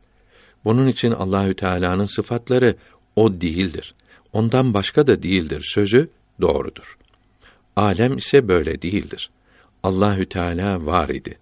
Bunun 0.66 0.88
için 0.88 1.12
Allahü 1.12 1.54
Teala'nın 1.54 2.06
sıfatları 2.06 2.76
o 3.16 3.42
değildir. 3.42 3.96
Ondan 4.34 4.74
başka 4.74 5.08
da 5.08 5.24
değildir 5.24 5.72
sözü 5.74 6.10
doğrudur. 6.42 6.98
Alem 7.76 8.18
ise 8.18 8.48
böyle 8.48 8.82
değildir. 8.82 9.30
Allahü 9.86 10.26
Teala 10.26 10.86
var 10.86 11.10
idi. 11.10 11.38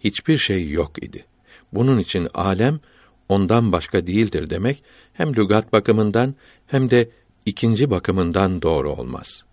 Hiçbir 0.00 0.38
şey 0.38 0.70
yok 0.70 1.02
idi. 1.02 1.24
Bunun 1.72 1.98
için 1.98 2.28
alem 2.34 2.80
ondan 3.28 3.72
başka 3.72 4.06
değildir 4.06 4.50
demek 4.50 4.82
hem 5.12 5.36
lügat 5.36 5.72
bakımından 5.72 6.34
hem 6.66 6.90
de 6.90 7.10
ikinci 7.46 7.90
bakımından 7.90 8.62
doğru 8.62 8.90
olmaz. 8.92 9.44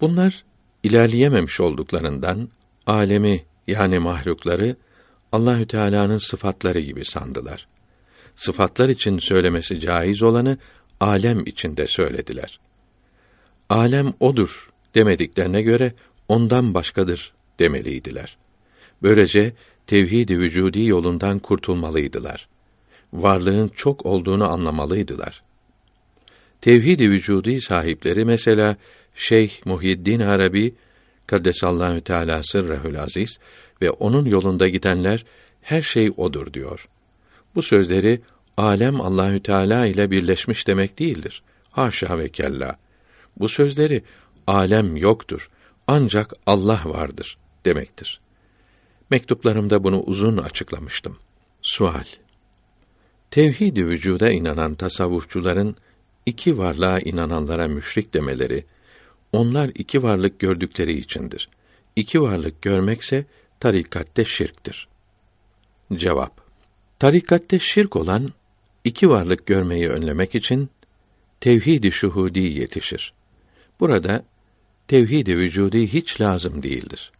Bunlar 0.00 0.44
ilerleyememiş 0.82 1.60
olduklarından 1.60 2.48
alemi 2.86 3.44
yani 3.66 3.98
mahlukları 3.98 4.76
Allahü 5.32 5.66
Teala'nın 5.66 6.18
sıfatları 6.18 6.80
gibi 6.80 7.04
sandılar. 7.04 7.66
Sıfatlar 8.36 8.88
için 8.88 9.18
söylemesi 9.18 9.80
caiz 9.80 10.22
olanı 10.22 10.58
alem 11.00 11.46
içinde 11.46 11.86
söylediler. 11.86 12.60
Alem 13.70 14.14
odur 14.20 14.70
demediklerine 14.94 15.62
göre 15.62 15.92
ondan 16.28 16.74
başkadır 16.74 17.32
demeliydiler. 17.58 18.36
Böylece 19.02 19.52
tevhid-i 19.86 20.38
vücudi 20.38 20.84
yolundan 20.84 21.38
kurtulmalıydılar. 21.38 22.48
Varlığın 23.12 23.68
çok 23.68 24.06
olduğunu 24.06 24.50
anlamalıydılar. 24.52 25.42
Tevhid-i 26.60 27.10
vücudi 27.10 27.60
sahipleri 27.60 28.24
mesela 28.24 28.76
Şeyh 29.14 29.66
Muhyiddin 29.66 30.20
Arabi 30.20 30.74
Kaddesallahu 31.26 32.00
Teala 32.00 32.42
sırrehül 32.42 33.02
aziz 33.02 33.38
ve 33.82 33.90
onun 33.90 34.24
yolunda 34.24 34.68
gidenler 34.68 35.24
her 35.62 35.82
şey 35.82 36.10
odur 36.16 36.52
diyor. 36.52 36.88
Bu 37.54 37.62
sözleri 37.62 38.20
alem 38.56 39.00
Allahü 39.00 39.40
Teala 39.40 39.86
ile 39.86 40.10
birleşmiş 40.10 40.66
demek 40.66 40.98
değildir. 40.98 41.42
Haşa 41.70 42.18
ve 42.18 42.28
kella. 42.28 42.78
Bu 43.36 43.48
sözleri 43.48 44.02
alem 44.46 44.96
yoktur. 44.96 45.50
Ancak 45.86 46.32
Allah 46.46 46.80
vardır 46.84 47.38
demektir. 47.64 48.20
Mektuplarımda 49.10 49.84
bunu 49.84 50.02
uzun 50.02 50.36
açıklamıştım. 50.36 51.16
Sual 51.62 52.04
Tevhid-i 53.30 53.86
vücuda 53.86 54.30
inanan 54.30 54.74
tasavvufçuların 54.74 55.76
iki 56.26 56.58
varlığa 56.58 57.00
inananlara 57.00 57.68
müşrik 57.68 58.14
demeleri, 58.14 58.64
onlar 59.32 59.70
iki 59.74 60.02
varlık 60.02 60.38
gördükleri 60.38 60.92
içindir. 60.98 61.48
İki 61.96 62.22
varlık 62.22 62.62
görmekse 62.62 63.26
tarikatte 63.60 64.24
şirktir. 64.24 64.88
Cevap 65.92 66.40
Tarikatte 66.98 67.58
şirk 67.58 67.96
olan 67.96 68.32
iki 68.84 69.10
varlık 69.10 69.46
görmeyi 69.46 69.88
önlemek 69.88 70.34
için 70.34 70.70
tevhid-i 71.40 71.92
şuhudi 71.92 72.40
yetişir. 72.40 73.12
Burada 73.80 74.24
tevhid-i 74.88 75.38
vücudi 75.38 75.92
hiç 75.92 76.20
lazım 76.20 76.62
değildir. 76.62 77.12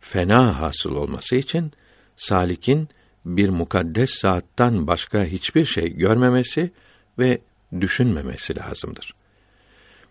Fena 0.00 0.60
hasıl 0.60 0.94
olması 0.94 1.36
için 1.36 1.72
salikin 2.16 2.88
bir 3.24 3.48
mukaddes 3.48 4.10
saattan 4.10 4.86
başka 4.86 5.24
hiçbir 5.24 5.64
şey 5.64 5.92
görmemesi 5.92 6.70
ve 7.18 7.38
düşünmemesi 7.80 8.56
lazımdır. 8.56 9.14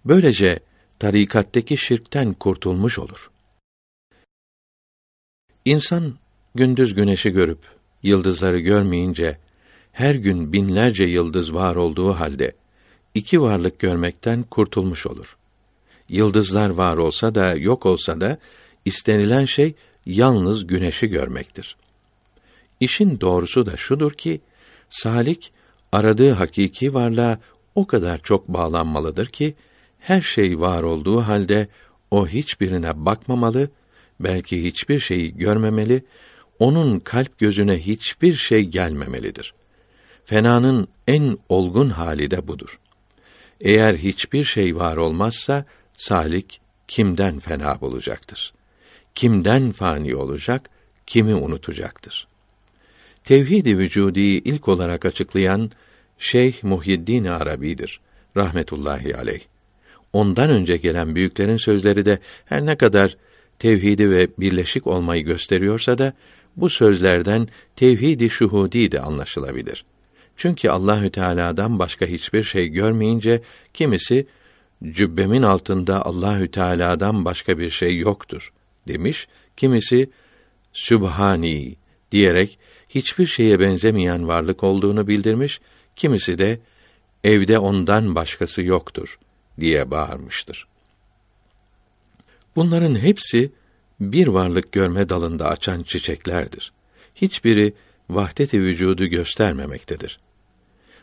Böylece 0.05 0.59
tarikatteki 0.99 1.77
şirkten 1.77 2.33
kurtulmuş 2.33 2.99
olur. 2.99 3.31
İnsan 5.65 6.13
gündüz 6.55 6.93
güneşi 6.93 7.29
görüp 7.29 7.59
yıldızları 8.03 8.59
görmeyince 8.59 9.37
her 9.91 10.15
gün 10.15 10.53
binlerce 10.53 11.03
yıldız 11.03 11.53
var 11.53 11.75
olduğu 11.75 12.13
halde 12.13 12.55
iki 13.13 13.41
varlık 13.41 13.79
görmekten 13.79 14.43
kurtulmuş 14.43 15.07
olur. 15.07 15.37
Yıldızlar 16.09 16.69
var 16.69 16.97
olsa 16.97 17.35
da 17.35 17.55
yok 17.55 17.85
olsa 17.85 18.21
da 18.21 18.37
istenilen 18.85 19.45
şey 19.45 19.73
yalnız 20.05 20.67
güneşi 20.67 21.07
görmektir. 21.07 21.75
İşin 22.79 23.19
doğrusu 23.19 23.65
da 23.65 23.77
şudur 23.77 24.11
ki 24.11 24.41
salik 24.89 25.51
aradığı 25.91 26.31
hakiki 26.31 26.93
varlığa 26.93 27.39
o 27.75 27.87
kadar 27.87 28.17
çok 28.17 28.47
bağlanmalıdır 28.47 29.25
ki 29.25 29.55
her 29.99 30.21
şey 30.21 30.59
var 30.59 30.83
olduğu 30.83 31.21
halde 31.21 31.67
o 32.11 32.27
hiçbirine 32.27 33.05
bakmamalı, 33.05 33.69
belki 34.19 34.63
hiçbir 34.63 34.99
şeyi 34.99 35.37
görmemeli, 35.37 36.03
onun 36.59 36.99
kalp 36.99 37.37
gözüne 37.37 37.77
hiçbir 37.77 38.33
şey 38.33 38.63
gelmemelidir. 38.63 39.53
Fenanın 40.25 40.87
en 41.07 41.37
olgun 41.49 41.89
hali 41.89 42.31
de 42.31 42.47
budur. 42.47 42.79
Eğer 43.61 43.95
hiçbir 43.95 44.43
şey 44.43 44.75
var 44.75 44.97
olmazsa 44.97 45.65
salik 45.97 46.61
kimden 46.87 47.39
fena 47.39 47.81
bulacaktır? 47.81 48.53
Kimden 49.15 49.71
fani 49.71 50.15
olacak, 50.15 50.69
kimi 51.05 51.35
unutacaktır? 51.35 52.27
Tevhid-i 53.23 53.77
vücudi 53.77 54.21
ilk 54.21 54.67
olarak 54.67 55.05
açıklayan 55.05 55.71
Şeyh 56.19 56.63
Muhyiddin 56.63 57.25
Arabi'dir 57.25 57.99
rahmetullahi 58.37 59.17
aleyh. 59.17 59.41
Ondan 60.13 60.49
önce 60.49 60.77
gelen 60.77 61.15
büyüklerin 61.15 61.57
sözleri 61.57 62.05
de 62.05 62.19
her 62.45 62.65
ne 62.65 62.75
kadar 62.75 63.17
tevhidi 63.59 64.09
ve 64.09 64.27
birleşik 64.39 64.87
olmayı 64.87 65.23
gösteriyorsa 65.23 65.97
da 65.97 66.13
bu 66.57 66.69
sözlerden 66.69 67.47
tevhidi 67.75 68.29
şuhudi 68.29 68.91
de 68.91 69.01
anlaşılabilir. 69.01 69.85
Çünkü 70.37 70.69
Allahü 70.69 71.09
Teala'dan 71.09 71.79
başka 71.79 72.05
hiçbir 72.05 72.43
şey 72.43 72.67
görmeyince 72.67 73.41
kimisi 73.73 74.27
cübbemin 74.83 75.43
altında 75.43 76.05
Allahü 76.05 76.51
Teala'dan 76.51 77.25
başka 77.25 77.57
bir 77.57 77.69
şey 77.69 77.97
yoktur 77.97 78.53
demiş. 78.87 79.27
Kimisi 79.57 80.09
Sübhani 80.73 81.75
diyerek 82.11 82.59
hiçbir 82.89 83.25
şeye 83.25 83.59
benzemeyen 83.59 84.27
varlık 84.27 84.63
olduğunu 84.63 85.07
bildirmiş. 85.07 85.61
Kimisi 85.95 86.37
de 86.37 86.59
evde 87.23 87.59
ondan 87.59 88.15
başkası 88.15 88.61
yoktur 88.61 89.19
diye 89.59 89.91
bağırmıştır. 89.91 90.67
Bunların 92.55 92.95
hepsi 92.95 93.51
bir 93.99 94.27
varlık 94.27 94.71
görme 94.71 95.09
dalında 95.09 95.47
açan 95.49 95.83
çiçeklerdir. 95.83 96.71
Hiçbiri 97.15 97.73
vahdet-i 98.09 98.61
vücudu 98.61 99.05
göstermemektedir. 99.05 100.19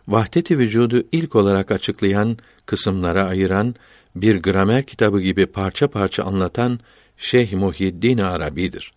Vahdet-i 0.09 0.59
vücudu 0.59 1.05
ilk 1.13 1.37
olarak 1.37 1.71
açıklayan, 1.71 2.39
kısımlara 2.67 3.25
ayıran, 3.25 3.75
bir 4.17 4.43
gramer 4.43 4.85
kitabı 4.85 5.21
gibi 5.21 5.47
parça 5.47 5.89
parça 5.89 6.25
anlatan 6.25 6.81
Şeyh 7.19 7.53
Muhyiddin 7.53 8.19
Arabi'dir. 8.19 8.93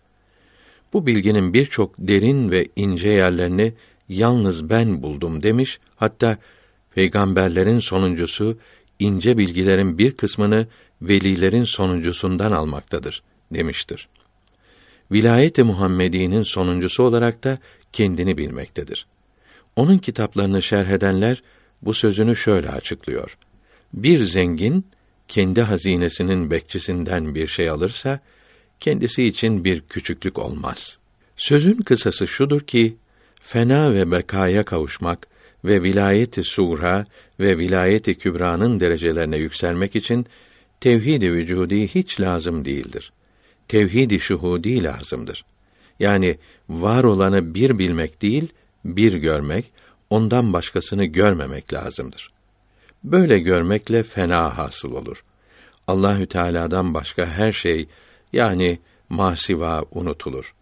Bu 0.92 1.06
bilginin 1.06 1.54
birçok 1.54 1.94
derin 1.98 2.50
ve 2.50 2.68
ince 2.76 3.08
yerlerini 3.08 3.74
yalnız 4.08 4.70
ben 4.70 5.02
buldum 5.02 5.42
demiş. 5.42 5.80
Hatta 5.96 6.38
peygamberlerin 6.94 7.80
sonuncusu 7.80 8.58
ince 8.98 9.38
bilgilerin 9.38 9.98
bir 9.98 10.12
kısmını 10.12 10.66
velilerin 11.02 11.64
sonuncusundan 11.64 12.52
almaktadır 12.52 13.22
demiştir. 13.54 14.08
Vilayet-i 15.12 15.62
Muhammedi'nin 15.62 16.42
sonuncusu 16.42 17.02
olarak 17.02 17.44
da 17.44 17.58
kendini 17.92 18.38
bilmektedir. 18.38 19.06
Onun 19.76 19.98
kitaplarını 19.98 20.62
şerh 20.62 20.88
edenler 20.88 21.42
bu 21.82 21.94
sözünü 21.94 22.36
şöyle 22.36 22.70
açıklıyor. 22.70 23.38
Bir 23.92 24.24
zengin 24.24 24.86
kendi 25.28 25.62
hazinesinin 25.62 26.50
bekçisinden 26.50 27.34
bir 27.34 27.46
şey 27.46 27.70
alırsa 27.70 28.20
kendisi 28.80 29.24
için 29.24 29.64
bir 29.64 29.80
küçüklük 29.80 30.38
olmaz. 30.38 30.98
Sözün 31.36 31.74
kısası 31.74 32.26
şudur 32.26 32.60
ki 32.60 32.96
fena 33.40 33.94
ve 33.94 34.10
bekaya 34.10 34.62
kavuşmak 34.62 35.26
ve 35.64 35.82
vilayeti 35.82 36.42
suğra 36.42 37.06
ve 37.40 37.58
vilayeti 37.58 38.14
kübra'nın 38.14 38.80
derecelerine 38.80 39.36
yükselmek 39.36 39.96
için 39.96 40.26
tevhid-i 40.80 41.32
vücudi 41.32 41.88
hiç 41.88 42.20
lazım 42.20 42.64
değildir. 42.64 43.12
Tevhid-i 43.68 44.20
şuhudi 44.20 44.82
lazımdır. 44.82 45.44
Yani 46.00 46.38
var 46.68 47.04
olanı 47.04 47.54
bir 47.54 47.78
bilmek 47.78 48.22
değil, 48.22 48.48
bir 48.84 49.12
görmek, 49.12 49.64
ondan 50.10 50.52
başkasını 50.52 51.04
görmemek 51.04 51.72
lazımdır. 51.72 52.32
Böyle 53.12 53.38
görmekle 53.38 54.02
fena 54.02 54.58
hasıl 54.58 54.92
olur. 54.92 55.24
Allahü 55.86 56.26
Teala'dan 56.26 56.94
başka 56.94 57.26
her 57.26 57.52
şey 57.52 57.88
yani 58.32 58.78
masiva 59.08 59.84
unutulur. 59.90 60.54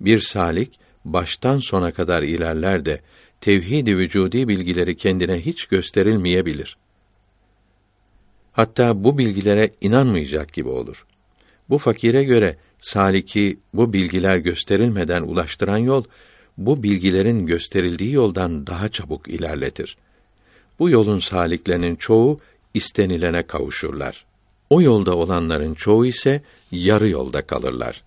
Bir 0.00 0.20
salik 0.20 0.80
baştan 1.04 1.58
sona 1.58 1.92
kadar 1.92 2.22
ilerler 2.22 2.84
de 2.84 3.00
tevhid-i 3.40 3.98
vücudi 3.98 4.48
bilgileri 4.48 4.96
kendine 4.96 5.40
hiç 5.40 5.66
gösterilmeyebilir. 5.66 6.76
Hatta 8.52 9.04
bu 9.04 9.18
bilgilere 9.18 9.70
inanmayacak 9.80 10.52
gibi 10.52 10.68
olur. 10.68 11.06
Bu 11.70 11.78
fakire 11.78 12.24
göre 12.24 12.56
saliki 12.78 13.58
bu 13.74 13.92
bilgiler 13.92 14.36
gösterilmeden 14.36 15.22
ulaştıran 15.22 15.78
yol 15.78 16.04
bu 16.58 16.82
bilgilerin 16.82 17.46
gösterildiği 17.46 18.12
yoldan 18.12 18.66
daha 18.66 18.88
çabuk 18.88 19.28
ilerletir. 19.28 19.96
Bu 20.78 20.90
yolun 20.90 21.18
saliklerinin 21.18 21.96
çoğu 21.96 22.38
istenilene 22.74 23.42
kavuşurlar. 23.46 24.24
O 24.70 24.82
yolda 24.82 25.16
olanların 25.16 25.74
çoğu 25.74 26.06
ise 26.06 26.42
yarı 26.70 27.08
yolda 27.08 27.46
kalırlar. 27.46 28.02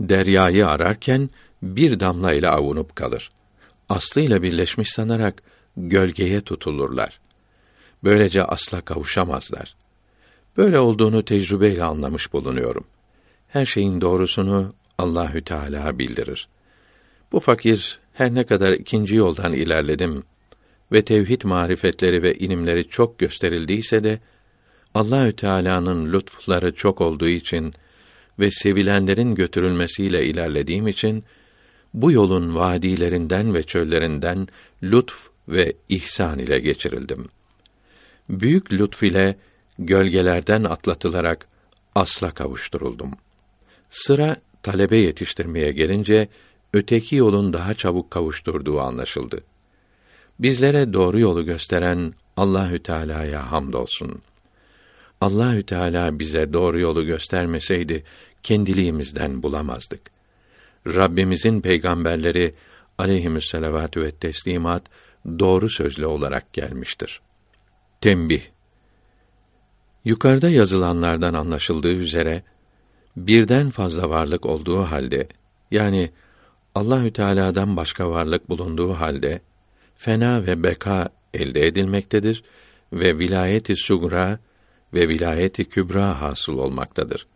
Deryayı 0.00 0.68
ararken 0.68 1.30
bir 1.62 2.00
damla 2.00 2.32
ile 2.32 2.48
avunup 2.48 2.96
kalır. 2.96 3.30
Aslıyla 3.88 4.42
birleşmiş 4.42 4.92
sanarak 4.92 5.42
gölgeye 5.76 6.40
tutulurlar. 6.40 7.20
Böylece 8.04 8.44
asla 8.44 8.80
kavuşamazlar. 8.80 9.74
Böyle 10.56 10.78
olduğunu 10.78 11.24
tecrübeyle 11.24 11.84
anlamış 11.84 12.32
bulunuyorum. 12.32 12.84
Her 13.48 13.64
şeyin 13.64 14.00
doğrusunu 14.00 14.74
Allahü 14.98 15.42
Teala 15.44 15.98
bildirir. 15.98 16.48
Bu 17.32 17.40
fakir 17.40 17.98
her 18.12 18.34
ne 18.34 18.44
kadar 18.44 18.72
ikinci 18.72 19.16
yoldan 19.16 19.52
ilerledim 19.52 20.24
ve 20.92 21.02
tevhid 21.02 21.42
marifetleri 21.44 22.22
ve 22.22 22.34
ilimleri 22.34 22.88
çok 22.88 23.18
gösterildiyse 23.18 24.04
de 24.04 24.18
Allahü 24.94 25.36
Teala'nın 25.36 26.12
lütufları 26.12 26.74
çok 26.74 27.00
olduğu 27.00 27.28
için 27.28 27.74
ve 28.38 28.50
sevilenlerin 28.50 29.34
götürülmesiyle 29.34 30.26
ilerlediğim 30.26 30.88
için 30.88 31.24
bu 31.94 32.12
yolun 32.12 32.54
vadilerinden 32.54 33.54
ve 33.54 33.62
çöllerinden 33.62 34.48
lütf 34.82 35.26
ve 35.48 35.72
ihsan 35.88 36.38
ile 36.38 36.58
geçirildim. 36.58 37.28
Büyük 38.28 38.72
lütf 38.72 39.02
ile 39.02 39.36
gölgelerden 39.78 40.64
atlatılarak 40.64 41.46
asla 41.94 42.30
kavuşturuldum. 42.30 43.10
Sıra 43.90 44.36
talebe 44.62 44.96
yetiştirmeye 44.96 45.72
gelince 45.72 46.28
öteki 46.72 47.16
yolun 47.16 47.52
daha 47.52 47.74
çabuk 47.74 48.10
kavuşturduğu 48.10 48.80
anlaşıldı. 48.80 49.44
Bizlere 50.42 50.92
doğru 50.92 51.18
yolu 51.18 51.44
gösteren 51.44 52.14
Allahü 52.36 52.82
Teala'ya 52.82 53.52
hamdolsun. 53.52 54.22
Allahü 55.20 55.62
Teala 55.62 56.18
bize 56.18 56.52
doğru 56.52 56.80
yolu 56.80 57.04
göstermeseydi 57.04 58.04
kendiliğimizden 58.42 59.42
bulamazdık. 59.42 60.00
Rabbimizin 60.86 61.60
peygamberleri 61.60 62.54
aleyhissalatu 62.98 64.02
ve 64.02 64.10
teslimat 64.10 64.82
doğru 65.38 65.68
sözlü 65.68 66.06
olarak 66.06 66.52
gelmiştir. 66.52 67.20
Tembih 68.00 68.42
Yukarıda 70.04 70.50
yazılanlardan 70.50 71.34
anlaşıldığı 71.34 71.94
üzere 71.94 72.42
birden 73.16 73.70
fazla 73.70 74.10
varlık 74.10 74.46
olduğu 74.46 74.82
halde 74.82 75.28
yani 75.70 76.10
Allahü 76.74 77.12
Teala'dan 77.12 77.76
başka 77.76 78.10
varlık 78.10 78.48
bulunduğu 78.48 78.92
halde 78.92 79.40
fena 80.02 80.46
ve 80.46 80.62
beka 80.62 81.08
elde 81.34 81.66
edilmektedir 81.66 82.42
ve 82.92 83.18
vilayeti 83.18 83.76
sugra 83.76 84.38
ve 84.94 85.08
vilayeti 85.08 85.64
kübra 85.64 86.20
hasıl 86.20 86.58
olmaktadır. 86.58 87.26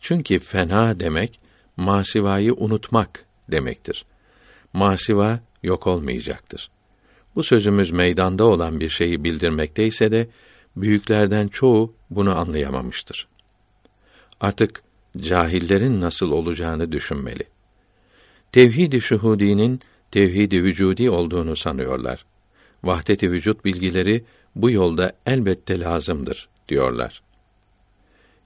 Çünkü 0.00 0.38
fena 0.38 1.00
demek 1.00 1.40
masivayı 1.76 2.54
unutmak 2.54 3.24
demektir. 3.50 4.04
Masiva 4.72 5.40
yok 5.62 5.86
olmayacaktır. 5.86 6.70
Bu 7.34 7.42
sözümüz 7.42 7.90
meydanda 7.90 8.44
olan 8.44 8.80
bir 8.80 8.88
şeyi 8.88 9.24
bildirmekte 9.24 9.86
ise 9.86 10.12
de 10.12 10.28
büyüklerden 10.76 11.48
çoğu 11.48 11.94
bunu 12.10 12.38
anlayamamıştır. 12.38 13.28
Artık 14.40 14.82
cahillerin 15.16 16.00
nasıl 16.00 16.30
olacağını 16.30 16.92
düşünmeli. 16.92 17.44
Tevhid-i 18.52 19.00
şuhudinin 19.00 19.80
tevhid-i 20.12 20.64
vücudi 20.64 21.10
olduğunu 21.10 21.56
sanıyorlar. 21.56 22.24
Vahdet-i 22.84 23.30
vücut 23.30 23.64
bilgileri 23.64 24.24
bu 24.54 24.70
yolda 24.70 25.12
elbette 25.26 25.80
lazımdır 25.80 26.48
diyorlar. 26.68 27.22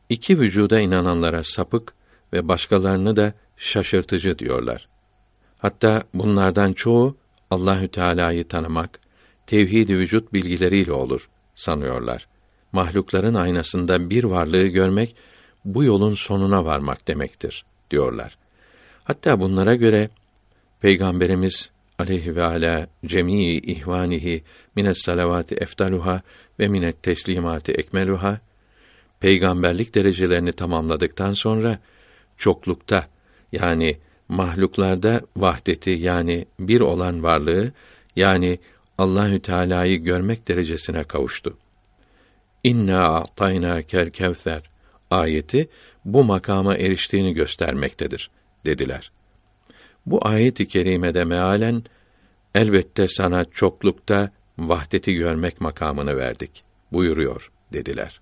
İki 0.09 0.41
vücuda 0.41 0.81
inananlara 0.81 1.43
sapık 1.43 1.95
ve 2.33 2.49
başkalarını 2.49 3.17
da 3.17 3.33
şaşırtıcı 3.57 4.39
diyorlar. 4.39 4.89
Hatta 5.59 6.03
bunlardan 6.15 6.73
çoğu 6.73 7.17
Allahü 7.51 7.89
Teala'yı 7.89 8.49
tanımak, 8.49 9.01
tevhid-i 9.47 9.99
vücut 9.99 10.33
bilgileriyle 10.33 10.93
olur 10.93 11.29
sanıyorlar. 11.55 12.29
Mahlukların 12.73 13.35
aynasında 13.35 14.11
bir 14.11 14.25
varlığı 14.25 14.67
görmek 14.67 15.17
bu 15.65 15.85
yolun 15.85 16.15
sonuna 16.15 16.65
varmak 16.65 17.09
demektir 17.09 17.65
diyorlar. 17.91 18.39
Hatta 19.05 19.41
bunlara 19.41 19.75
göre 19.75 20.11
Peygamberimiz 20.87 21.71
aleyhi 21.99 22.37
ve 22.37 22.43
ala 22.45 22.87
cemii 23.07 23.59
ihvanihi 23.59 24.43
mines 24.77 24.99
salavati 24.99 25.55
eftaluha 25.55 26.23
ve 26.59 26.69
minet 26.69 27.03
teslimati 27.03 27.73
ekmeluha 27.73 28.41
peygamberlik 29.21 29.95
derecelerini 29.95 30.53
tamamladıktan 30.53 31.33
sonra 31.33 31.79
çoklukta 32.37 33.07
yani 33.53 33.97
mahluklarda 34.29 35.21
vahdeti 35.37 35.91
yani 35.91 36.47
bir 36.61 36.81
olan 36.81 37.23
varlığı 37.23 37.73
yani 38.17 38.59
Allahü 38.99 39.41
Teala'yı 39.41 40.03
görmek 40.03 40.49
derecesine 40.49 41.05
kavuştu. 41.05 41.57
İnna 42.65 43.15
a'tayna 43.15 43.83
kel 43.83 44.11
kevser 44.11 44.63
ayeti 45.11 45.69
bu 46.05 46.25
makama 46.25 46.77
eriştiğini 46.77 47.35
göstermektedir 47.35 48.31
dediler. 48.67 49.16
Bu 50.07 50.29
ayet-i 50.29 50.69
kerimede 50.69 51.25
mealen 51.25 51.85
elbette 52.55 53.09
sana 53.09 53.45
çoklukta 53.45 54.31
vahdeti 54.59 55.15
görmek 55.15 55.61
makamını 55.61 56.17
verdik 56.17 56.65
buyuruyor 56.93 57.51
dediler. 57.73 58.21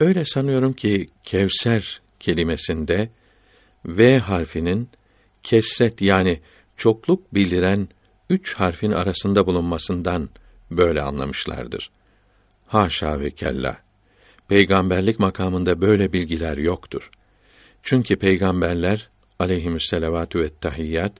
Öyle 0.00 0.24
sanıyorum 0.24 0.72
ki 0.72 1.06
Kevser 1.24 2.00
kelimesinde 2.20 3.08
V 3.86 4.18
harfinin 4.18 4.88
kesret 5.42 6.02
yani 6.02 6.40
çokluk 6.76 7.34
bildiren 7.34 7.88
üç 8.30 8.54
harfin 8.54 8.92
arasında 8.92 9.46
bulunmasından 9.46 10.28
böyle 10.70 11.02
anlamışlardır. 11.02 11.90
Haşa 12.66 13.20
ve 13.20 13.30
kella. 13.30 13.76
Peygamberlik 14.48 15.18
makamında 15.18 15.80
böyle 15.80 16.12
bilgiler 16.12 16.56
yoktur. 16.56 17.10
Çünkü 17.82 18.16
peygamberler 18.16 19.08
aleyhisselatü 19.38 20.40
ve 20.40 20.48
tahiyyat 20.60 21.12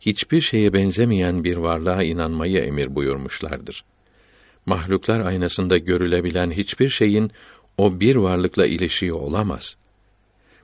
hiçbir 0.00 0.40
şeye 0.40 0.72
benzemeyen 0.72 1.44
bir 1.44 1.56
varlığa 1.56 2.02
inanmayı 2.02 2.58
emir 2.58 2.94
buyurmuşlardır. 2.94 3.84
Mahluklar 4.66 5.20
aynasında 5.20 5.78
görülebilen 5.78 6.50
hiçbir 6.50 6.88
şeyin 6.88 7.30
o 7.78 8.00
bir 8.00 8.16
varlıkla 8.16 8.66
ilişiği 8.66 9.12
olamaz. 9.12 9.76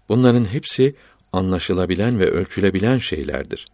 Bunların 0.09 0.45
hepsi 0.45 0.95
anlaşılabilen 1.33 2.19
ve 2.19 2.31
ölçülebilen 2.31 2.99
şeylerdir. 2.99 3.69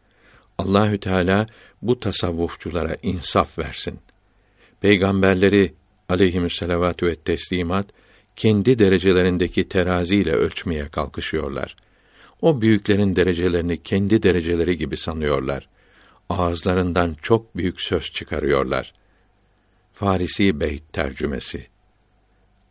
Allahü 0.58 0.98
Teala 0.98 1.46
bu 1.82 2.00
tasavvufçulara 2.00 2.96
insaf 3.02 3.58
versin. 3.58 3.98
Peygamberleri 4.80 5.74
aleyhisselatü 6.08 7.06
ve 7.06 7.14
teslimat 7.14 7.86
kendi 8.36 8.78
derecelerindeki 8.78 9.68
teraziyle 9.68 10.32
ölçmeye 10.32 10.88
kalkışıyorlar. 10.88 11.76
O 12.42 12.60
büyüklerin 12.60 13.16
derecelerini 13.16 13.82
kendi 13.82 14.22
dereceleri 14.22 14.76
gibi 14.76 14.96
sanıyorlar. 14.96 15.68
Ağızlarından 16.28 17.16
çok 17.22 17.56
büyük 17.56 17.80
söz 17.80 18.04
çıkarıyorlar. 18.04 18.94
Farisi 19.94 20.60
Beyt 20.60 20.92
tercümesi. 20.92 21.66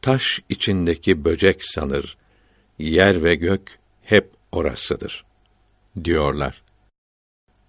Taş 0.02 0.42
içindeki 0.50 1.26
böcek 1.26 1.64
sanır, 1.64 2.18
yer 2.80 3.24
ve 3.24 3.36
gök 3.36 3.80
hep 4.04 4.30
orasıdır 4.52 5.26
diyorlar. 6.04 6.62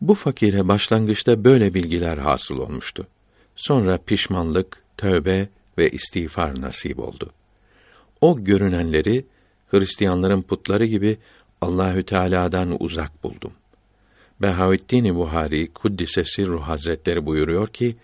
Bu 0.00 0.14
fakire 0.14 0.68
başlangıçta 0.68 1.44
böyle 1.44 1.74
bilgiler 1.74 2.18
hasıl 2.18 2.58
olmuştu. 2.58 3.06
Sonra 3.56 3.98
pişmanlık, 3.98 4.82
tövbe 4.96 5.48
ve 5.78 5.90
istiğfar 5.90 6.60
nasip 6.60 6.98
oldu. 6.98 7.32
O 8.20 8.44
görünenleri 8.44 9.24
Hristiyanların 9.70 10.42
putları 10.42 10.84
gibi 10.84 11.18
Allahü 11.60 12.02
Teala'dan 12.02 12.76
uzak 12.82 13.24
buldum. 13.24 13.52
Behaüddin 14.42 15.16
Buhari 15.16 15.72
Kuddise 15.72 16.24
Sirru 16.24 16.60
Hazretleri 16.60 17.26
buyuruyor 17.26 17.66
ki 17.66 17.96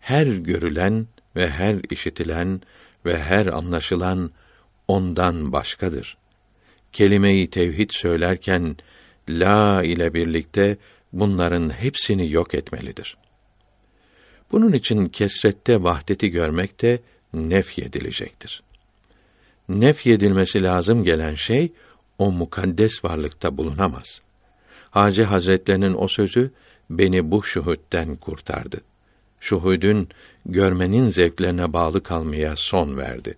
her 0.00 0.26
görülen 0.26 1.06
ve 1.36 1.50
her 1.50 1.76
işitilen 1.90 2.60
ve 3.04 3.18
her 3.18 3.46
anlaşılan 3.46 4.30
ondan 4.88 5.52
başkadır. 5.52 6.16
Kelime-i 6.92 7.50
tevhid 7.50 7.90
söylerken 7.90 8.76
la 9.28 9.82
ile 9.82 10.14
birlikte 10.14 10.76
bunların 11.12 11.70
hepsini 11.70 12.30
yok 12.30 12.54
etmelidir. 12.54 13.16
Bunun 14.52 14.72
için 14.72 15.06
kesrette 15.06 15.82
vahdeti 15.82 16.30
görmek 16.30 16.82
de 16.82 17.00
nefyedilecektir. 17.34 18.62
Nefyedilmesi 19.68 20.62
lazım 20.62 21.04
gelen 21.04 21.34
şey 21.34 21.72
o 22.18 22.32
mukaddes 22.32 23.04
varlıkta 23.04 23.56
bulunamaz. 23.56 24.22
Hacı 24.90 25.24
Hazretlerinin 25.24 25.94
o 25.98 26.08
sözü 26.08 26.50
beni 26.90 27.30
bu 27.30 27.42
şuhudden 27.42 28.16
kurtardı. 28.16 28.80
Şuhudün 29.40 30.08
görmenin 30.46 31.08
zevklerine 31.08 31.72
bağlı 31.72 32.02
kalmaya 32.02 32.56
son 32.56 32.96
verdi. 32.96 33.36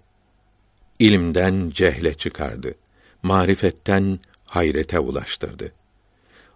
İlimden 0.98 1.70
cehle 1.70 2.14
çıkardı. 2.14 2.74
Marifetten 3.22 4.18
hayrete 4.44 4.98
ulaştırdı. 4.98 5.72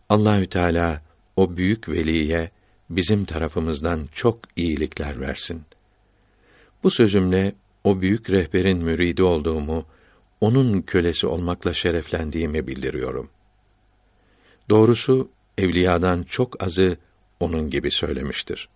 Allahü 0.09 0.47
Teala 0.47 1.03
o 1.37 1.57
büyük 1.57 1.89
veliye 1.89 2.51
bizim 2.91 3.25
tarafımızdan 3.25 4.09
çok 4.13 4.39
iyilikler 4.57 5.21
versin. 5.21 5.63
Bu 6.83 6.91
sözümle 6.91 7.53
o 7.85 8.01
büyük 8.01 8.31
rehberin 8.31 8.85
müridi 8.85 9.23
olduğumu, 9.23 9.85
onun 10.45 10.83
kölesi 10.83 11.27
olmakla 11.27 11.75
şereflendiğimi 11.75 12.67
bildiriyorum. 12.67 13.29
Doğrusu 14.69 15.29
evliyadan 15.59 16.23
çok 16.23 16.63
azı 16.63 16.97
onun 17.41 17.71
gibi 17.71 17.91
söylemiştir. 17.91 18.69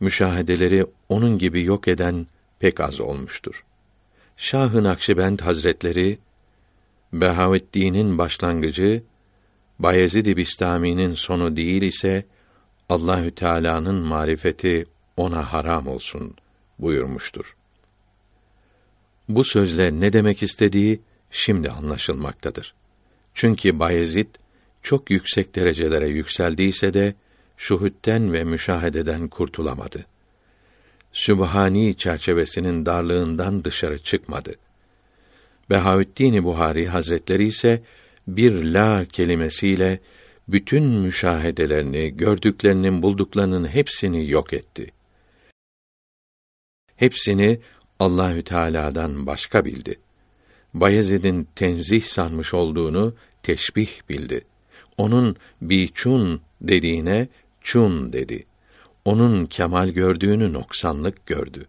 Müşahedeleri 0.00 0.86
onun 1.08 1.38
gibi 1.38 1.64
yok 1.64 1.88
eden 1.88 2.26
pek 2.58 2.80
az 2.80 3.00
olmuştur. 3.00 3.64
Şah-ı 4.36 5.36
Hazretleri 5.42 6.18
Behaveddin'in 7.12 8.18
başlangıcı 8.18 9.02
Bayezid-i 9.78 10.36
Bistami'nin 10.36 11.14
sonu 11.14 11.56
değil 11.56 11.82
ise 11.82 12.24
Allahü 12.88 13.30
Teala'nın 13.30 14.06
marifeti 14.06 14.86
ona 15.16 15.52
haram 15.52 15.86
olsun 15.86 16.36
buyurmuştur. 16.78 17.57
Bu 19.28 19.44
sözle 19.44 20.00
ne 20.00 20.12
demek 20.12 20.42
istediği 20.42 21.00
şimdi 21.30 21.70
anlaşılmaktadır. 21.70 22.74
Çünkü 23.34 23.78
Bayezid 23.78 24.26
çok 24.82 25.10
yüksek 25.10 25.54
derecelere 25.54 26.08
yükseldiyse 26.08 26.94
de 26.94 27.14
şuhütten 27.56 28.32
ve 28.32 28.44
müşahededen 28.44 29.28
kurtulamadı. 29.28 30.06
Sübhani 31.12 31.96
çerçevesinin 31.96 32.86
darlığından 32.86 33.64
dışarı 33.64 33.98
çıkmadı. 33.98 34.54
Behaüddin 35.70 36.44
Buhari 36.44 36.88
Hazretleri 36.88 37.44
ise 37.44 37.82
bir 38.28 38.64
la 38.64 39.04
kelimesiyle 39.04 40.00
bütün 40.48 40.84
müşahedelerini, 40.84 42.16
gördüklerinin, 42.16 43.02
bulduklarının 43.02 43.68
hepsini 43.68 44.30
yok 44.30 44.52
etti. 44.52 44.92
Hepsini 46.96 47.60
Allahü 48.00 48.42
Teala'dan 48.42 49.26
başka 49.26 49.64
bildi. 49.64 49.98
Bayezid'in 50.74 51.48
tenzih 51.54 52.02
sanmış 52.02 52.54
olduğunu 52.54 53.14
teşbih 53.42 53.88
bildi. 54.08 54.44
Onun 54.96 55.36
biçun 55.62 56.40
dediğine 56.60 57.28
çun 57.60 58.12
dedi. 58.12 58.46
Onun 59.04 59.46
kemal 59.46 59.88
gördüğünü 59.88 60.52
noksanlık 60.52 61.26
gördü. 61.26 61.66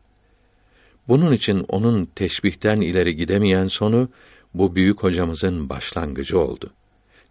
Bunun 1.08 1.32
için 1.32 1.66
onun 1.68 2.06
teşbihten 2.06 2.82
ileri 2.82 3.16
gidemeyen 3.16 3.68
sonu 3.68 4.10
bu 4.54 4.76
büyük 4.76 5.04
hocamızın 5.04 5.70
başlangıcı 5.70 6.40
oldu. 6.40 6.74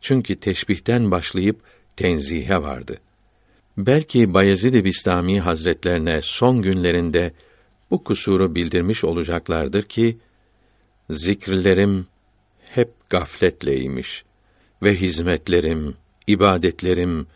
Çünkü 0.01 0.37
teşbihten 0.37 1.11
başlayıp 1.11 1.61
tenzihe 1.97 2.63
vardı. 2.63 2.99
Belki 3.77 4.35
Bayezid-i 4.35 4.85
Bistami 4.85 5.41
Hazretlerine 5.41 6.21
son 6.23 6.63
günlerinde 6.63 7.33
bu 7.91 8.05
kusuru 8.05 8.55
bildirmiş 8.55 9.05
olacaklardır 9.05 9.83
ki 9.83 10.19
zikirlerim 11.11 12.07
hep 12.71 13.11
gafletleymiş 13.11 14.25
ve 14.83 14.95
hizmetlerim, 14.95 15.95
ibadetlerim 16.27 17.27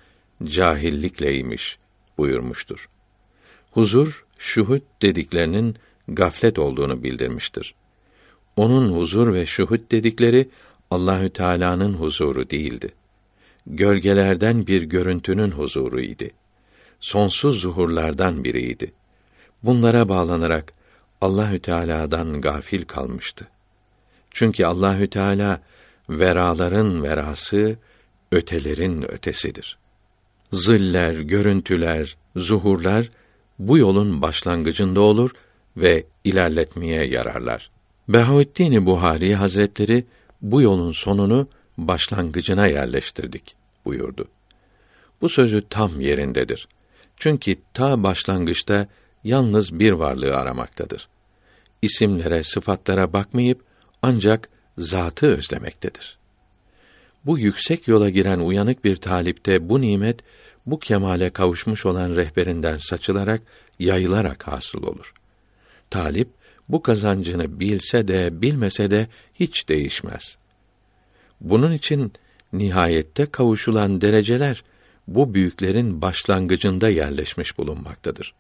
cahillikleymiş 0.45 1.79
buyurmuştur. 2.19 2.89
Huzur, 3.71 4.27
şuhud 4.39 4.83
dediklerinin 5.03 5.77
gaflet 6.09 6.59
olduğunu 6.59 7.03
bildirmiştir. 7.03 7.75
Onun 8.57 8.93
huzur 8.93 9.35
ve 9.35 9.47
şuhud 9.47 9.91
dedikleri 9.91 10.49
Allahü 10.91 11.31
Teala'nın 11.31 11.95
huzuru 11.95 12.51
değildi. 12.51 12.95
Gölgelerden 13.67 14.67
bir 14.67 14.83
görüntünün 14.83 15.51
huzuru 15.51 16.01
idi. 16.01 16.31
Sonsuz 17.01 17.61
zuhurlardan 17.61 18.45
biriydi. 18.45 18.93
Bunlara 19.63 20.09
bağlanarak 20.09 20.73
Allahü 21.21 21.59
Teala'dan 21.59 22.41
gafil 22.41 22.83
kalmıştı. 22.83 23.49
Çünkü 24.31 24.65
Allahü 24.65 25.11
Teala 25.11 25.61
veraların 26.09 27.03
verası, 27.03 27.77
ötelerin 28.33 29.13
ötesidir. 29.13 29.79
Ziller, 30.53 31.15
görüntüler, 31.15 32.17
zuhurlar 32.37 33.09
bu 33.59 33.79
yolun 33.79 34.23
başlangıcında 34.23 35.01
olur 35.01 35.31
ve 35.77 36.05
ilerletmeye 36.25 37.05
yararlar. 37.05 37.71
Behaüddin 38.09 38.87
Buhari 38.87 39.35
Hazretleri 39.35 40.05
bu 40.43 40.63
yolun 40.63 40.93
sonunu 40.93 41.49
başlangıcına 41.79 42.67
yerleştirdik 42.67 43.57
buyurdu. 43.85 44.29
Bu 45.21 45.29
sözü 45.29 45.69
tam 45.69 46.01
yerindedir. 46.01 46.69
Çünkü 47.17 47.57
ta 47.75 48.03
başlangıçta 48.03 48.87
yalnız 49.25 49.79
bir 49.79 49.93
varlığı 49.93 50.37
aramaktadır. 50.37 51.09
İsimlere, 51.83 52.43
sıfatlara 52.43 53.13
bakmayıp 53.13 53.65
ancak 54.03 54.49
zatı 54.79 55.27
özlemektedir. 55.27 56.19
Bu 57.27 57.39
yüksek 57.39 57.89
yola 57.89 58.11
giren 58.11 58.39
uyanık 58.39 58.85
bir 58.85 58.97
talipte 58.97 59.69
bu 59.69 59.81
nimet 59.81 60.21
bu 60.67 60.79
kemale 60.79 61.31
kavuşmuş 61.31 61.87
olan 61.87 62.17
rehberinden 62.17 62.77
saçılarak, 62.77 63.43
yayılarak 63.79 64.49
hasıl 64.49 64.83
olur. 64.83 65.15
Talip 65.91 66.29
bu 66.69 66.83
kazancını 66.83 67.61
bilse 67.61 68.09
de 68.09 68.43
bilmese 68.43 68.91
de 68.91 69.07
hiç 69.35 69.69
değişmez. 69.69 70.37
Bunun 71.41 71.73
için 71.73 72.13
nihayette 72.53 73.27
kavuşulan 73.27 74.01
dereceler 74.01 74.65
bu 75.09 75.35
büyüklerin 75.35 76.03
başlangıcında 76.03 76.89
yerleşmiş 76.89 77.59
bulunmaktadır. 77.59 78.35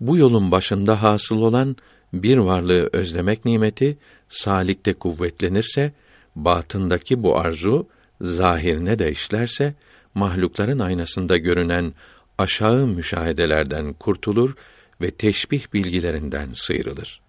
Bu 0.00 0.16
yolun 0.16 0.50
başında 0.50 1.02
hasıl 1.02 1.36
olan 1.36 1.76
bir 2.12 2.38
varlığı 2.38 2.90
özlemek 2.92 3.44
nimeti 3.44 3.98
salikte 4.28 4.94
kuvvetlenirse, 4.94 5.92
batındaki 6.36 7.22
bu 7.22 7.38
arzu 7.38 7.86
zahirine 8.20 8.98
de 8.98 9.12
işlerse, 9.12 9.74
mahlukların 10.14 10.78
aynasında 10.78 11.36
görünen 11.36 11.94
aşağı 12.38 12.86
müşahedelerden 12.86 13.92
kurtulur 13.92 14.54
ve 15.00 15.10
teşbih 15.10 15.72
bilgilerinden 15.72 16.48
sıyrılır. 16.54 17.20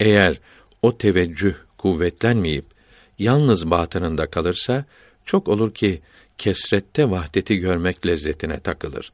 Eğer 0.00 0.40
o 0.82 0.98
teveccüh 0.98 1.54
kuvvetlenmeyip 1.78 2.64
yalnız 3.18 3.70
batınında 3.70 4.26
kalırsa 4.26 4.84
çok 5.24 5.48
olur 5.48 5.74
ki 5.74 6.00
kesrette 6.38 7.10
vahdeti 7.10 7.56
görmek 7.56 8.06
lezzetine 8.06 8.60
takılır. 8.60 9.12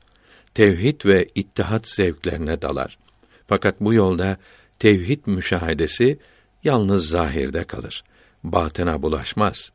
Tevhid 0.55 1.05
ve 1.05 1.29
ittihat 1.35 1.89
zevklerine 1.89 2.63
dalar. 2.63 2.99
Fakat 3.47 3.81
bu 3.81 3.95
yolda 3.95 4.37
tevhid 4.79 5.21
müşahedesi 5.27 6.19
yalnız 6.65 7.09
zahirde 7.09 7.65
kalır. 7.65 8.05
Batına 8.45 9.03
bulaşmaz. 9.03 9.73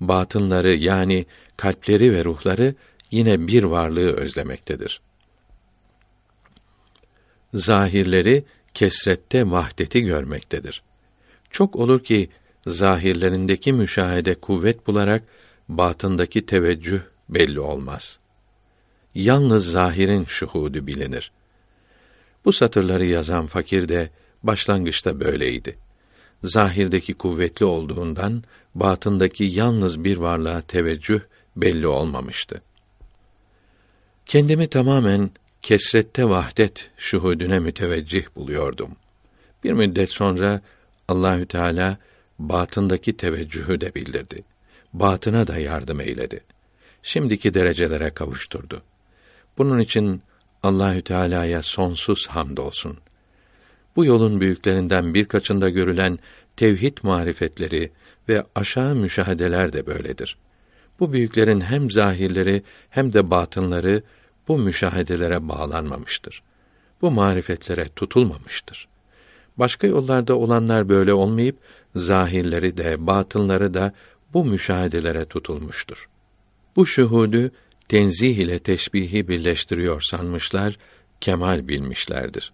Batınları 0.00 0.74
yani 0.74 1.26
kalpleri 1.56 2.12
ve 2.12 2.24
ruhları 2.24 2.74
yine 3.10 3.46
bir 3.46 3.62
varlığı 3.62 4.12
özlemektedir. 4.12 5.00
zahirleri 7.54 8.44
kesrette 8.74 9.50
vahdeti 9.50 10.00
görmektedir. 10.00 10.82
Çok 11.50 11.76
olur 11.76 12.04
ki 12.04 12.28
zahirlerindeki 12.66 13.72
müşahede 13.72 14.34
kuvvet 14.34 14.86
bularak 14.86 15.22
batındaki 15.68 16.46
teveccüh 16.46 17.00
belli 17.28 17.60
olmaz. 17.60 18.18
Yalnız 19.14 19.70
zahirin 19.70 20.24
şuhudu 20.24 20.86
bilinir. 20.86 21.32
Bu 22.44 22.52
satırları 22.52 23.04
yazan 23.04 23.46
fakir 23.46 23.88
de 23.88 24.10
başlangıçta 24.42 25.20
böyleydi. 25.20 25.78
Zahirdeki 26.44 27.14
kuvvetli 27.14 27.66
olduğundan 27.66 28.44
batındaki 28.74 29.44
yalnız 29.44 30.04
bir 30.04 30.16
varlığa 30.16 30.60
teveccüh 30.60 31.20
belli 31.56 31.86
olmamıştı. 31.86 32.62
Kendimi 34.26 34.68
tamamen 34.68 35.30
kesrette 35.62 36.28
vahdet 36.28 36.90
şuhudüne 36.96 37.58
müteveccih 37.58 38.24
buluyordum. 38.36 38.90
Bir 39.64 39.72
müddet 39.72 40.10
sonra 40.10 40.60
Allahü 41.08 41.46
Teala 41.46 41.98
batındaki 42.38 43.16
teveccühü 43.16 43.80
de 43.80 43.94
bildirdi. 43.94 44.44
Batına 44.92 45.46
da 45.46 45.58
yardım 45.58 46.00
eyledi. 46.00 46.40
Şimdiki 47.02 47.54
derecelere 47.54 48.10
kavuşturdu. 48.10 48.82
Bunun 49.58 49.78
için 49.78 50.22
Allahü 50.62 51.02
Teala'ya 51.02 51.62
sonsuz 51.62 52.26
hamdolsun. 52.26 52.98
Bu 53.96 54.04
yolun 54.04 54.40
büyüklerinden 54.40 55.14
birkaçında 55.14 55.70
görülen 55.70 56.18
tevhid 56.56 56.98
marifetleri 57.02 57.90
ve 58.28 58.44
aşağı 58.54 58.94
müşahedeler 58.94 59.72
de 59.72 59.86
böyledir. 59.86 60.36
Bu 61.00 61.12
büyüklerin 61.12 61.60
hem 61.60 61.90
zahirleri 61.90 62.62
hem 62.90 63.12
de 63.12 63.30
batınları 63.30 64.02
bu 64.48 64.58
müşahedelere 64.58 65.48
bağlanmamıştır. 65.48 66.42
Bu 67.02 67.10
marifetlere 67.10 67.88
tutulmamıştır. 67.96 68.88
Başka 69.56 69.86
yollarda 69.86 70.36
olanlar 70.36 70.88
böyle 70.88 71.12
olmayıp 71.12 71.56
zahirleri 71.96 72.76
de 72.76 73.06
batınları 73.06 73.74
da 73.74 73.92
bu 74.34 74.44
müşahedelere 74.44 75.24
tutulmuştur. 75.24 76.08
Bu 76.76 76.86
şuhudu 76.86 77.50
tenzih 77.88 78.36
ile 78.36 78.58
teşbihi 78.58 79.28
birleştiriyor 79.28 80.00
sanmışlar, 80.00 80.78
kemal 81.20 81.68
bilmişlerdir. 81.68 82.52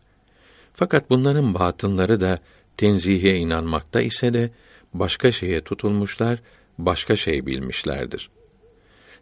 Fakat 0.73 1.11
bunların 1.11 1.55
batınları 1.55 2.21
da 2.21 2.39
tenzihe 2.77 3.37
inanmakta 3.37 4.01
ise 4.01 4.35
de 4.35 4.51
başka 4.95 5.33
şeye 5.33 5.61
tutulmuşlar, 5.61 6.43
başka 6.79 7.17
şey 7.17 7.47
bilmişlerdir. 7.47 8.31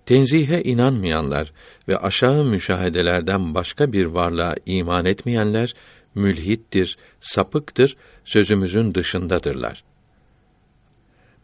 Tenzihe 0.06 0.62
inanmayanlar 0.62 1.52
ve 1.88 1.98
aşağı 1.98 2.44
müşahedelerden 2.44 3.54
başka 3.54 3.92
bir 3.92 4.06
varlığa 4.06 4.54
iman 4.66 5.04
etmeyenler 5.04 5.74
mülhittir, 6.14 6.98
sapıktır, 7.20 7.96
sözümüzün 8.24 8.94
dışındadırlar. 8.94 9.84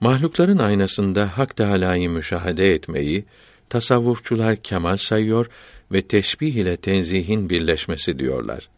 Mahlukların 0.00 0.58
aynasında 0.58 1.38
Hak 1.38 1.56
Teâlâ'yı 1.56 2.10
müşahede 2.10 2.74
etmeyi 2.74 3.24
tasavvufçular 3.68 4.56
kemal 4.56 4.96
sayıyor 4.96 5.50
ve 5.92 6.02
teşbih 6.02 6.54
ile 6.54 6.76
tenzihin 6.76 7.50
birleşmesi 7.50 8.18
diyorlar. 8.18 8.68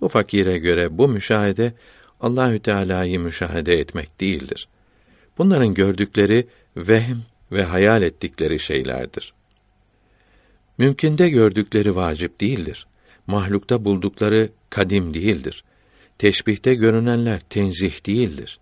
Bu 0.00 0.08
fakire 0.08 0.58
göre 0.58 0.98
bu 0.98 1.08
müşahede 1.08 1.72
Allahü 2.20 2.58
Teala'yı 2.58 3.20
müşahede 3.20 3.78
etmek 3.78 4.20
değildir. 4.20 4.68
Bunların 5.38 5.74
gördükleri 5.74 6.46
vehm 6.76 7.16
ve 7.52 7.62
hayal 7.62 8.02
ettikleri 8.02 8.58
şeylerdir. 8.58 9.32
Mümkünde 10.78 11.30
gördükleri 11.30 11.96
vacip 11.96 12.40
değildir. 12.40 12.86
Mahlukta 13.26 13.84
buldukları 13.84 14.50
kadim 14.70 15.14
değildir. 15.14 15.64
Teşbihte 16.18 16.74
görünenler 16.74 17.40
tenzih 17.40 18.06
değildir. 18.06 18.58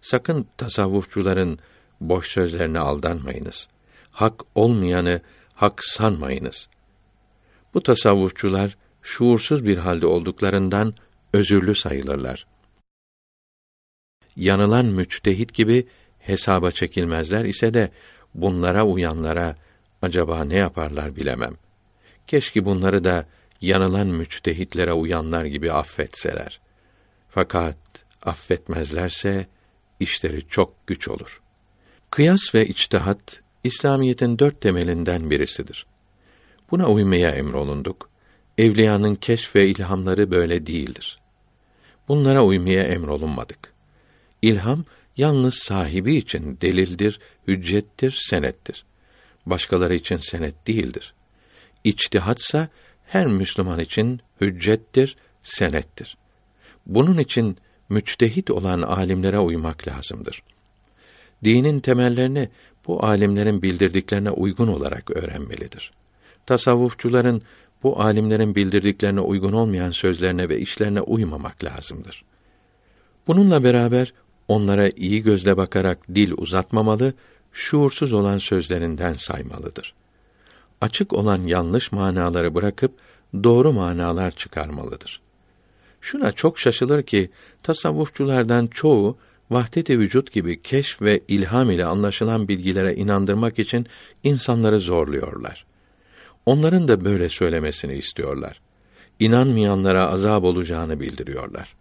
Sakın 0.00 0.46
tasavvufçuların 0.56 1.58
boş 2.00 2.28
sözlerine 2.28 2.78
aldanmayınız. 2.78 3.68
Hak 4.14 4.42
olmayanı 4.54 5.20
hak 5.54 5.84
sanmayınız. 5.84 6.68
Bu 7.74 7.82
tasavvufçular 7.82 8.76
şuursuz 9.02 9.64
bir 9.64 9.78
halde 9.78 10.06
olduklarından 10.06 10.94
özürlü 11.32 11.74
sayılırlar. 11.74 12.46
Yanılan 14.36 14.84
müçtehit 14.86 15.54
gibi 15.54 15.86
hesaba 16.18 16.70
çekilmezler 16.70 17.44
ise 17.44 17.74
de 17.74 17.90
bunlara 18.34 18.86
uyanlara 18.86 19.56
acaba 20.02 20.44
ne 20.44 20.56
yaparlar 20.56 21.16
bilemem. 21.16 21.54
Keşke 22.26 22.64
bunları 22.64 23.04
da 23.04 23.26
yanılan 23.60 24.06
müçtehitlere 24.06 24.92
uyanlar 24.92 25.44
gibi 25.44 25.72
affetseler. 25.72 26.60
Fakat 27.28 27.78
affetmezlerse 28.22 29.46
işleri 30.00 30.48
çok 30.48 30.86
güç 30.86 31.08
olur. 31.08 31.42
Kıyas 32.10 32.54
ve 32.54 32.66
içtihat 32.66 33.43
İslamiyetin 33.64 34.38
dört 34.38 34.60
temelinden 34.60 35.30
birisidir. 35.30 35.86
Buna 36.70 36.88
uymaya 36.88 37.30
emrolunduk. 37.30 38.10
Evliyanın 38.58 39.14
keşf 39.14 39.56
ve 39.56 39.68
ilhamları 39.68 40.30
böyle 40.30 40.66
değildir. 40.66 41.18
Bunlara 42.08 42.44
uymaya 42.44 42.82
emrolunmadık. 42.82 43.72
İlham 44.42 44.84
yalnız 45.16 45.54
sahibi 45.54 46.14
için 46.14 46.58
delildir, 46.60 47.20
hüccettir, 47.48 48.20
senettir. 48.28 48.84
Başkaları 49.46 49.94
için 49.94 50.16
senet 50.16 50.66
değildir. 50.66 51.14
İçtihatsa 51.84 52.68
her 53.06 53.26
Müslüman 53.26 53.80
için 53.80 54.20
hüccettir, 54.40 55.16
senettir. 55.42 56.16
Bunun 56.86 57.18
için 57.18 57.56
müçtehit 57.88 58.50
olan 58.50 58.82
alimlere 58.82 59.38
uymak 59.38 59.88
lazımdır. 59.88 60.42
Dinin 61.44 61.80
temellerini 61.80 62.48
bu 62.86 63.04
alimlerin 63.04 63.62
bildirdiklerine 63.62 64.30
uygun 64.30 64.68
olarak 64.68 65.10
öğrenmelidir. 65.10 65.92
Tasavvufçuların 66.46 67.42
bu 67.82 68.00
alimlerin 68.00 68.54
bildirdiklerine 68.54 69.20
uygun 69.20 69.52
olmayan 69.52 69.90
sözlerine 69.90 70.48
ve 70.48 70.58
işlerine 70.58 71.00
uymamak 71.00 71.64
lazımdır. 71.64 72.24
Bununla 73.26 73.64
beraber 73.64 74.12
onlara 74.48 74.88
iyi 74.96 75.22
gözle 75.22 75.56
bakarak 75.56 75.98
dil 76.14 76.32
uzatmamalı, 76.36 77.14
şuursuz 77.52 78.12
olan 78.12 78.38
sözlerinden 78.38 79.12
saymalıdır. 79.12 79.94
Açık 80.80 81.12
olan 81.12 81.44
yanlış 81.44 81.92
manaları 81.92 82.54
bırakıp 82.54 82.92
doğru 83.44 83.72
manalar 83.72 84.30
çıkarmalıdır. 84.30 85.20
Şuna 86.00 86.32
çok 86.32 86.58
şaşılır 86.58 87.02
ki 87.02 87.30
tasavvufçulardan 87.62 88.66
çoğu 88.66 89.16
vahdet-i 89.50 89.98
vücut 89.98 90.32
gibi 90.32 90.62
keşf 90.62 91.02
ve 91.02 91.20
ilham 91.28 91.70
ile 91.70 91.84
anlaşılan 91.84 92.48
bilgilere 92.48 92.94
inandırmak 92.94 93.58
için 93.58 93.86
insanları 94.22 94.80
zorluyorlar. 94.80 95.64
Onların 96.46 96.88
da 96.88 97.04
böyle 97.04 97.28
söylemesini 97.28 97.96
istiyorlar. 97.96 98.60
İnanmayanlara 99.20 100.06
azap 100.08 100.44
olacağını 100.44 101.00
bildiriyorlar. 101.00 101.74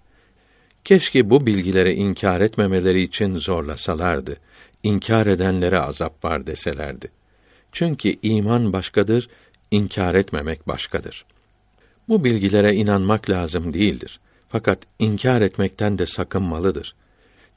Keşke 0.83 1.29
bu 1.29 1.45
bilgilere 1.45 1.93
inkar 1.93 2.41
etmemeleri 2.41 3.01
için 3.01 3.37
zorlasalardı. 3.37 4.37
İnkar 4.83 5.27
edenlere 5.27 5.79
azap 5.79 6.25
var 6.25 6.47
deselerdi. 6.47 7.11
Çünkü 7.71 8.15
iman 8.21 8.73
başkadır, 8.73 9.29
inkar 9.71 10.15
etmemek 10.15 10.67
başkadır. 10.67 11.25
Bu 12.09 12.23
bilgilere 12.23 12.75
inanmak 12.75 13.29
lazım 13.29 13.73
değildir. 13.73 14.19
Fakat 14.49 14.79
inkar 14.99 15.41
etmekten 15.41 15.97
de 15.97 16.05
sakınmalıdır. 16.05 16.95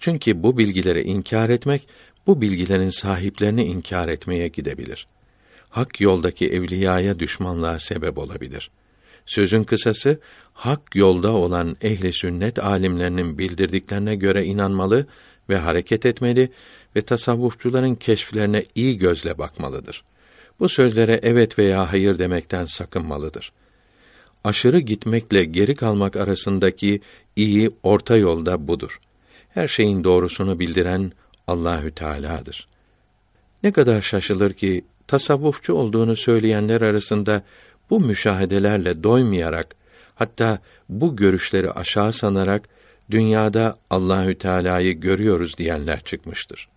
Çünkü 0.01 0.43
bu 0.43 0.59
bilgileri 0.59 1.03
inkar 1.03 1.49
etmek, 1.49 1.89
bu 2.27 2.41
bilgilerin 2.41 2.91
sahiplerini 2.91 3.65
inkar 3.65 4.09
etmeye 4.09 4.49
gidebilir. 4.49 5.07
Hak 5.69 6.01
yoldaki 6.01 6.49
evliyaya 6.49 7.19
düşmanlığa 7.19 7.79
sebep 7.79 8.19
olabilir. 8.19 8.71
Sözün 9.27 9.65
kısası, 9.65 10.21
hak 10.53 10.97
yolda 10.97 11.33
olan 11.33 11.77
ehli 11.83 12.13
sünnet 12.13 12.59
alimlerinin 12.59 13.39
bildirdiklerine 13.39 14.15
göre 14.15 14.45
inanmalı 14.45 15.07
ve 15.49 15.57
hareket 15.57 16.07
etmeli 16.07 16.51
ve 16.97 17.01
tasavvufçuların 17.01 17.95
keşflerine 17.95 18.65
iyi 18.75 18.99
gözle 18.99 19.39
bakmalıdır. 19.39 20.05
Bu 20.61 20.69
sözlere 20.69 21.21
evet 21.23 21.59
veya 21.59 21.93
hayır 21.93 22.19
demekten 22.19 22.65
sakınmalıdır. 22.65 23.53
Aşırı 24.45 24.81
gitmekle 24.81 25.45
geri 25.45 25.75
kalmak 25.75 26.17
arasındaki 26.17 27.01
iyi 27.37 27.71
orta 27.83 28.17
yolda 28.17 28.69
budur. 28.69 29.01
Her 29.57 29.69
şeyin 29.69 30.05
doğrusunu 30.05 30.59
bildiren 30.59 31.13
Allahü 31.47 31.91
Teala'dır. 31.91 32.69
Ne 33.63 33.73
kadar 33.73 34.03
şaşılır 34.03 34.53
ki 34.53 34.85
tasavvufçu 35.07 35.75
olduğunu 35.75 36.17
söyleyenler 36.17 36.81
arasında 36.81 37.43
bu 37.91 38.01
müşahedelerle 38.01 39.03
doymayarak 39.03 39.75
hatta 40.15 40.59
bu 40.89 41.17
görüşleri 41.17 41.73
aşağı 41.73 42.13
sanarak 42.13 42.69
dünyada 43.11 43.77
Allahü 43.91 44.39
Teala'yı 44.39 44.93
görüyoruz 44.93 45.59
diyenler 45.59 46.01
çıkmıştır. 46.01 46.69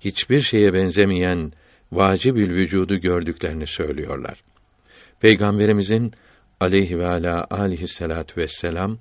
Hiçbir 0.00 0.40
şeye 0.40 0.74
benzemeyen 0.74 1.52
vacibül 1.92 2.50
vücudu 2.50 2.96
gördüklerini 2.96 3.66
söylüyorlar. 3.66 4.42
Peygamberimizin 5.20 6.12
aleyhi 6.60 6.98
ve 6.98 7.06
ala 7.06 7.46
aleyhissalatu 7.50 8.40
vesselam 8.40 8.98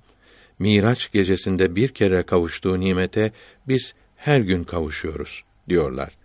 Miraç 0.62 1.12
gecesinde 1.12 1.76
bir 1.76 1.88
kere 1.88 2.24
kavuştuğu 2.24 2.80
nimete 2.80 3.32
biz 3.68 3.93
her 4.16 4.39
gün 4.39 4.64
kavuşuyoruz 4.64 5.43
diyorlar. 5.70 6.18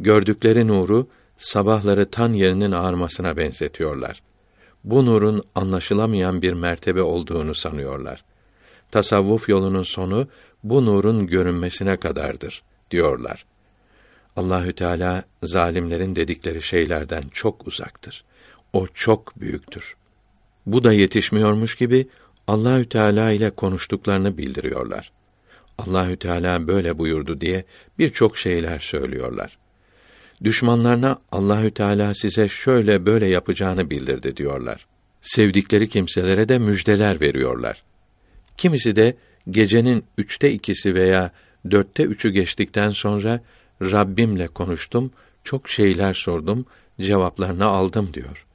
Gördükleri 0.00 0.66
nuru 0.66 1.08
sabahları 1.36 2.10
tan 2.10 2.32
yerinin 2.32 2.72
ağarmasına 2.72 3.36
benzetiyorlar. 3.36 4.22
Bu 4.84 5.06
nurun 5.06 5.44
anlaşılamayan 5.54 6.42
bir 6.42 6.52
mertebe 6.52 7.02
olduğunu 7.02 7.54
sanıyorlar. 7.54 8.24
Tasavvuf 8.90 9.48
yolunun 9.48 9.82
sonu 9.82 10.28
bu 10.64 10.86
nurun 10.86 11.26
görünmesine 11.26 11.96
kadardır 11.96 12.62
diyorlar. 12.90 13.44
Allahü 14.36 14.72
Teala 14.72 15.24
zalimlerin 15.42 16.16
dedikleri 16.16 16.62
şeylerden 16.62 17.22
çok 17.32 17.66
uzaktır. 17.66 18.24
O 18.72 18.86
çok 18.86 19.40
büyüktür. 19.40 19.96
Bu 20.66 20.84
da 20.84 20.92
yetişmiyormuş 20.92 21.74
gibi 21.74 22.08
Allahü 22.48 22.84
Teala 22.88 23.30
ile 23.30 23.50
konuştuklarını 23.50 24.38
bildiriyorlar. 24.38 25.12
Allahü 25.78 26.16
Teala 26.16 26.66
böyle 26.66 26.98
buyurdu 26.98 27.40
diye 27.40 27.64
birçok 27.98 28.38
şeyler 28.38 28.78
söylüyorlar. 28.78 29.58
Düşmanlarına 30.44 31.18
Allahü 31.32 31.70
Teala 31.70 32.14
size 32.14 32.48
şöyle 32.48 33.06
böyle 33.06 33.26
yapacağını 33.26 33.90
bildirdi 33.90 34.36
diyorlar. 34.36 34.86
Sevdikleri 35.20 35.88
kimselere 35.88 36.48
de 36.48 36.58
müjdeler 36.58 37.20
veriyorlar. 37.20 37.82
Kimisi 38.56 38.96
de 38.96 39.16
gecenin 39.50 40.04
üçte 40.18 40.52
ikisi 40.52 40.94
veya 40.94 41.30
dörtte 41.70 42.02
üçü 42.02 42.30
geçtikten 42.30 42.90
sonra 42.90 43.40
Rabbimle 43.82 44.48
konuştum, 44.48 45.10
çok 45.44 45.68
şeyler 45.68 46.14
sordum, 46.14 46.66
cevaplarını 47.00 47.66
aldım 47.66 48.14
diyor. 48.14 48.46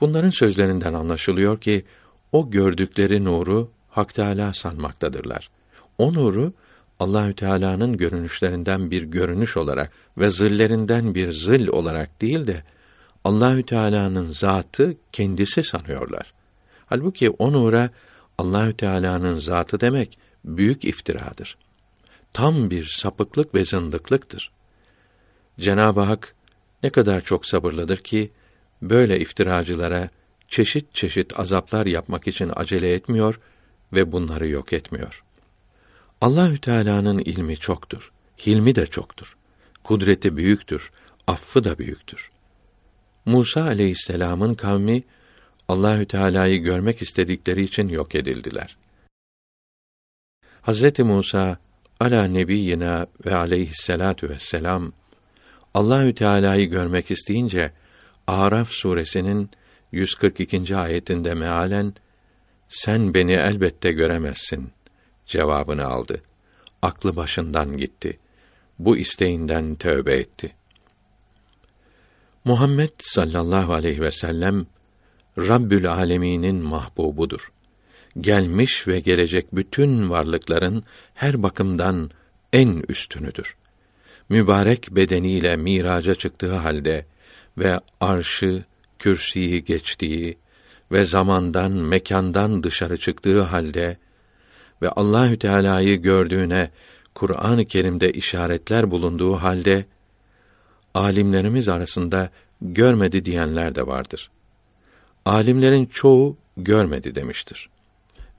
Bunların 0.00 0.30
sözlerinden 0.30 0.94
anlaşılıyor 0.94 1.60
ki 1.60 1.84
o 2.32 2.50
gördükleri 2.50 3.24
nuru 3.24 3.70
Hak 3.88 4.14
Teâlâ 4.14 4.52
sanmaktadırlar. 4.52 5.50
O 5.98 6.14
nuru 6.14 6.52
Allahü 7.00 7.34
Teala'nın 7.34 7.96
görünüşlerinden 7.96 8.90
bir 8.90 9.02
görünüş 9.02 9.56
olarak 9.56 9.92
ve 10.18 10.30
zillerinden 10.30 11.14
bir 11.14 11.32
zil 11.32 11.68
olarak 11.68 12.20
değil 12.20 12.46
de 12.46 12.62
Allahü 13.24 13.62
Teala'nın 13.62 14.30
zatı 14.30 14.94
kendisi 15.12 15.64
sanıyorlar. 15.64 16.32
Halbuki 16.86 17.30
o 17.30 17.52
nura 17.52 17.90
Allahü 18.38 18.72
Teala'nın 18.72 19.38
zatı 19.38 19.80
demek 19.80 20.18
büyük 20.44 20.84
iftiradır. 20.84 21.58
Tam 22.32 22.70
bir 22.70 22.84
sapıklık 22.84 23.54
ve 23.54 23.64
zındıklıktır. 23.64 24.50
Cenab-ı 25.60 26.00
Hak 26.00 26.34
ne 26.82 26.90
kadar 26.90 27.20
çok 27.20 27.46
sabırlıdır 27.46 27.96
ki 27.96 28.30
böyle 28.82 29.20
iftiracılara 29.20 30.08
çeşit 30.48 30.94
çeşit 30.94 31.40
azaplar 31.40 31.86
yapmak 31.86 32.26
için 32.26 32.52
acele 32.56 32.94
etmiyor 32.94 33.40
ve 33.92 34.12
bunları 34.12 34.48
yok 34.48 34.72
etmiyor. 34.72 35.24
Allahü 36.20 36.58
Teala'nın 36.58 37.18
ilmi 37.18 37.56
çoktur, 37.56 38.12
hilmi 38.46 38.74
de 38.74 38.86
çoktur. 38.86 39.36
Kudreti 39.84 40.36
büyüktür, 40.36 40.90
affı 41.26 41.64
da 41.64 41.78
büyüktür. 41.78 42.30
Musa 43.24 43.62
aleyhisselam'ın 43.62 44.54
kavmi 44.54 45.02
Allahü 45.68 46.06
Teala'yı 46.06 46.58
görmek 46.62 47.02
istedikleri 47.02 47.62
için 47.62 47.88
yok 47.88 48.14
edildiler. 48.14 48.76
Hazreti 50.62 51.04
Musa 51.04 51.58
ala 52.00 52.24
nebiyyina 52.24 53.06
ve 53.26 53.34
aleyhisselatu 53.34 54.28
vesselam 54.28 54.92
Allahü 55.74 56.14
Teala'yı 56.14 56.70
görmek 56.70 57.10
isteyince 57.10 57.72
Araf 58.26 58.70
suresinin 58.70 59.50
142. 59.92 60.76
ayetinde 60.76 61.34
mealen 61.34 61.94
sen 62.68 63.14
beni 63.14 63.32
elbette 63.32 63.92
göremezsin 63.92 64.70
cevabını 65.26 65.86
aldı. 65.86 66.22
Aklı 66.82 67.16
başından 67.16 67.76
gitti. 67.76 68.18
Bu 68.78 68.96
isteğinden 68.96 69.74
tövbe 69.74 70.14
etti. 70.14 70.54
Muhammed 72.44 72.90
sallallahu 72.98 73.72
aleyhi 73.72 74.00
ve 74.00 74.10
sellem 74.10 74.66
Rabbül 75.38 75.92
Alemin'in 75.92 76.56
mahbubudur. 76.56 77.52
Gelmiş 78.20 78.88
ve 78.88 79.00
gelecek 79.00 79.54
bütün 79.54 80.10
varlıkların 80.10 80.84
her 81.14 81.42
bakımdan 81.42 82.10
en 82.52 82.84
üstünüdür. 82.88 83.56
Mübarek 84.28 84.88
bedeniyle 84.90 85.56
miraca 85.56 86.14
çıktığı 86.14 86.54
halde 86.54 87.06
ve 87.58 87.80
arşı, 88.00 88.64
kürsiyi 89.06 89.64
geçtiği 89.64 90.38
ve 90.92 91.04
zamandan, 91.04 91.72
mekandan 91.72 92.62
dışarı 92.62 92.96
çıktığı 92.96 93.42
halde 93.42 93.96
ve 94.82 94.88
Allahü 94.88 95.38
Teala'yı 95.38 96.02
gördüğüne 96.02 96.70
Kur'an-ı 97.14 97.64
Kerim'de 97.64 98.12
işaretler 98.12 98.90
bulunduğu 98.90 99.34
halde 99.34 99.84
alimlerimiz 100.94 101.68
arasında 101.68 102.30
görmedi 102.62 103.24
diyenler 103.24 103.74
de 103.74 103.86
vardır. 103.86 104.30
Alimlerin 105.24 105.86
çoğu 105.86 106.36
görmedi 106.56 107.14
demiştir. 107.14 107.68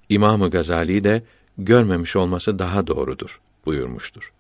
İmamı 0.09 0.49
Gazali 0.49 1.03
de 1.03 1.24
görmemiş 1.57 2.15
olması 2.15 2.59
daha 2.59 2.88
doğrudur 2.88 3.39
buyurmuştur. 3.65 4.34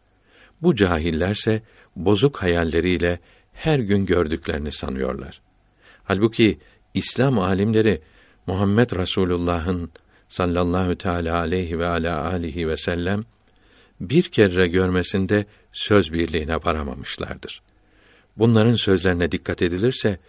Bu 0.61 0.75
cahillerse 0.75 1.61
bozuk 1.95 2.37
hayalleriyle 2.37 3.19
her 3.53 3.79
gün 3.79 4.05
gördüklerini 4.05 4.71
sanıyorlar. 4.71 5.46
Halbuki 6.07 6.59
İslam 6.93 7.39
alimleri 7.39 8.01
Muhammed 8.47 8.95
Rasulullah'ın 8.95 9.91
sallallahu 10.29 10.95
teala 10.97 11.37
aleyhi 11.37 11.79
ve 11.79 11.87
ala 11.87 12.25
alihi 12.25 12.67
ve 12.67 12.77
sellem 12.77 13.23
bir 14.01 14.23
kere 14.23 14.67
görmesinde 14.67 15.45
söz 15.71 16.13
birliğine 16.13 16.55
varamamışlardır. 16.55 17.61
Bunların 18.37 18.75
sözlerine 18.75 19.31
dikkat 19.31 19.61
edilirse 19.61 20.19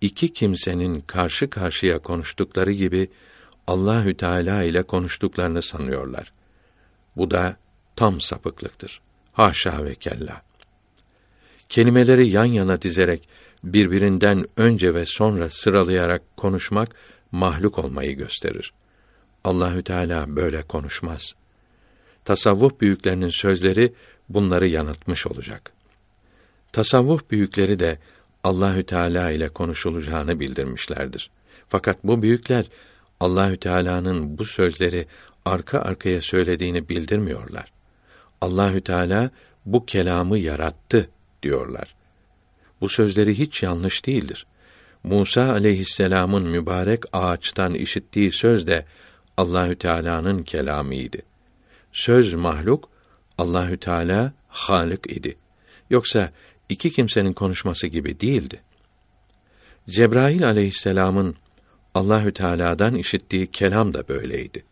iki 0.00 0.32
kimsenin 0.32 1.00
karşı 1.00 1.50
karşıya 1.50 1.98
konuştukları 1.98 2.72
gibi 2.72 3.08
Allahü 3.66 4.16
Teala 4.16 4.62
ile 4.62 4.82
konuştuklarını 4.82 5.62
sanıyorlar. 5.62 6.32
Bu 7.16 7.30
da 7.30 7.56
tam 7.96 8.20
sapıklıktır. 8.20 9.00
Haşa 9.32 9.84
ve 9.84 9.94
kella. 9.94 10.42
Kelimeleri 11.68 12.28
yan 12.28 12.44
yana 12.44 12.82
dizerek 12.82 13.28
birbirinden 13.64 14.46
önce 14.56 14.94
ve 14.94 15.06
sonra 15.06 15.50
sıralayarak 15.50 16.36
konuşmak 16.36 16.88
mahluk 17.32 17.78
olmayı 17.78 18.16
gösterir. 18.16 18.72
Allahü 19.44 19.82
Teala 19.82 20.36
böyle 20.36 20.62
konuşmaz. 20.62 21.34
Tasavvuf 22.24 22.80
büyüklerinin 22.80 23.28
sözleri 23.28 23.92
bunları 24.28 24.66
yanıltmış 24.66 25.26
olacak. 25.26 25.72
Tasavvuf 26.72 27.30
büyükleri 27.30 27.78
de 27.78 27.98
Allahü 28.44 28.82
Teala 28.82 29.30
ile 29.30 29.48
konuşulacağını 29.48 30.40
bildirmişlerdir. 30.40 31.30
Fakat 31.66 32.04
bu 32.04 32.22
büyükler 32.22 32.66
Allahü 33.20 33.56
Teala'nın 33.56 34.38
bu 34.38 34.44
sözleri 34.44 35.06
arka 35.44 35.78
arkaya 35.78 36.22
söylediğini 36.22 36.88
bildirmiyorlar. 36.88 37.72
Allahü 38.40 38.80
Teala 38.80 39.30
bu 39.66 39.86
kelamı 39.86 40.38
yarattı 40.38 41.10
diyorlar. 41.42 41.94
Bu 42.80 42.88
sözleri 42.88 43.38
hiç 43.38 43.62
yanlış 43.62 44.06
değildir. 44.06 44.46
Musa 45.04 45.52
aleyhisselamın 45.52 46.48
mübarek 46.48 47.02
ağaçtan 47.12 47.74
işittiği 47.74 48.32
söz 48.32 48.66
de 48.66 48.84
Allahü 49.36 49.76
Teala'nın 49.76 50.42
kelamıydı. 50.42 51.18
Söz 51.92 52.34
mahluk, 52.34 52.88
Allahü 53.38 53.76
Teala 53.76 54.32
Halik 54.48 55.12
idi. 55.12 55.36
Yoksa 55.90 56.32
iki 56.68 56.92
kimsenin 56.92 57.32
konuşması 57.32 57.86
gibi 57.86 58.20
değildi. 58.20 58.60
Cebrail 59.88 60.46
aleyhisselamın 60.46 61.36
Allahü 61.94 62.32
Teala'dan 62.32 62.94
işittiği 62.94 63.46
kelam 63.46 63.94
da 63.94 64.08
böyleydi. 64.08 64.64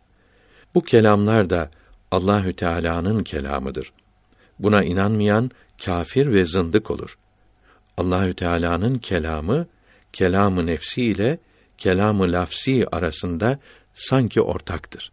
Bu 0.75 0.81
kelamlar 0.81 1.49
da 1.49 1.71
Allahü 2.11 2.53
Teala'nın 2.53 3.23
kelamıdır. 3.23 3.91
Buna 4.59 4.83
inanmayan 4.83 5.51
kafir 5.85 6.31
ve 6.31 6.45
zındık 6.45 6.91
olur. 6.91 7.17
Allahü 7.97 8.33
Teala'nın 8.33 8.97
kelamı 8.97 9.67
kelamı 10.13 10.65
nefsi 10.65 11.03
ile 11.03 11.39
kelamı 11.77 12.31
lafsi 12.31 12.87
arasında 12.91 13.59
sanki 13.93 14.41
ortaktır. 14.41 15.11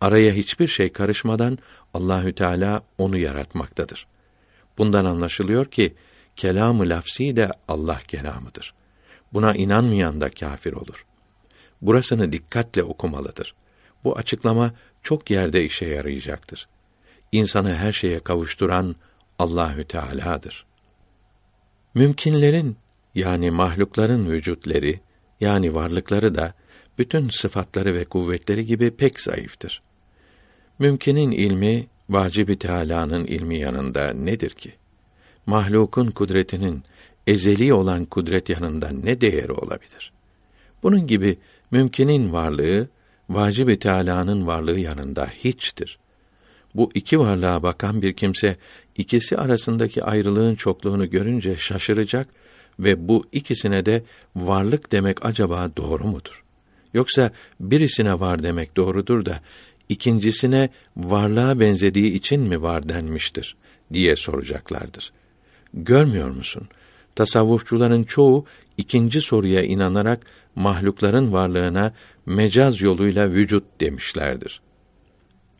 Araya 0.00 0.32
hiçbir 0.32 0.68
şey 0.68 0.92
karışmadan 0.92 1.58
Allahü 1.94 2.32
Teala 2.32 2.82
onu 2.98 3.18
yaratmaktadır. 3.18 4.06
Bundan 4.78 5.04
anlaşılıyor 5.04 5.66
ki 5.66 5.94
kelamı 6.36 6.88
lafsi 6.88 7.36
de 7.36 7.52
Allah 7.68 8.00
kelamıdır. 8.08 8.74
Buna 9.32 9.54
inanmayan 9.54 10.20
da 10.20 10.30
kafir 10.30 10.72
olur. 10.72 11.06
Burasını 11.82 12.32
dikkatle 12.32 12.82
okumalıdır. 12.82 13.54
Bu 14.04 14.16
açıklama 14.16 14.74
çok 15.02 15.30
yerde 15.30 15.64
işe 15.64 15.86
yarayacaktır. 15.86 16.68
İnsanı 17.32 17.74
her 17.74 17.92
şeye 17.92 18.20
kavuşturan 18.20 18.96
Allahü 19.38 19.84
Teala'dır. 19.84 20.67
Mümkinlerin 21.94 22.76
yani 23.14 23.50
mahlukların 23.50 24.30
vücutleri 24.30 25.00
yani 25.40 25.74
varlıkları 25.74 26.34
da 26.34 26.54
bütün 26.98 27.28
sıfatları 27.28 27.94
ve 27.94 28.04
kuvvetleri 28.04 28.66
gibi 28.66 28.90
pek 28.90 29.20
zayıftır. 29.20 29.82
Mümkinin 30.78 31.30
ilmi, 31.30 31.86
vacibi 32.08 32.58
Teala'nın 32.58 33.24
ilmi 33.24 33.58
yanında 33.58 34.12
nedir 34.12 34.50
ki? 34.50 34.72
Mahlukun 35.46 36.10
kudretinin 36.10 36.82
ezeli 37.26 37.72
olan 37.72 38.04
kudret 38.04 38.48
yanında 38.48 38.88
ne 38.88 39.20
değeri 39.20 39.52
olabilir? 39.52 40.12
Bunun 40.82 41.06
gibi 41.06 41.38
mümkinin 41.70 42.32
varlığı, 42.32 42.88
vacibi 43.30 43.78
Teala'nın 43.78 44.46
varlığı 44.46 44.78
yanında 44.78 45.26
hiçtir. 45.26 45.98
Bu 46.74 46.90
iki 46.94 47.20
varlığa 47.20 47.62
bakan 47.62 48.02
bir 48.02 48.12
kimse 48.12 48.56
ikisi 48.98 49.36
arasındaki 49.36 50.04
ayrılığın 50.04 50.54
çokluğunu 50.54 51.10
görünce 51.10 51.56
şaşıracak 51.56 52.28
ve 52.78 53.08
bu 53.08 53.26
ikisine 53.32 53.86
de 53.86 54.02
varlık 54.36 54.92
demek 54.92 55.24
acaba 55.24 55.70
doğru 55.76 56.04
mudur? 56.04 56.44
Yoksa 56.94 57.30
birisine 57.60 58.20
var 58.20 58.42
demek 58.42 58.76
doğrudur 58.76 59.26
da 59.26 59.40
ikincisine 59.88 60.68
varlığa 60.96 61.60
benzediği 61.60 62.12
için 62.12 62.40
mi 62.40 62.62
var 62.62 62.88
denmiştir 62.88 63.56
diye 63.92 64.16
soracaklardır. 64.16 65.12
Görmüyor 65.74 66.30
musun? 66.30 66.68
Tasavvufçuların 67.14 68.04
çoğu 68.04 68.46
ikinci 68.76 69.20
soruya 69.20 69.62
inanarak 69.62 70.26
mahlukların 70.54 71.32
varlığına 71.32 71.92
mecaz 72.26 72.80
yoluyla 72.80 73.30
vücut 73.30 73.64
demişlerdir. 73.80 74.60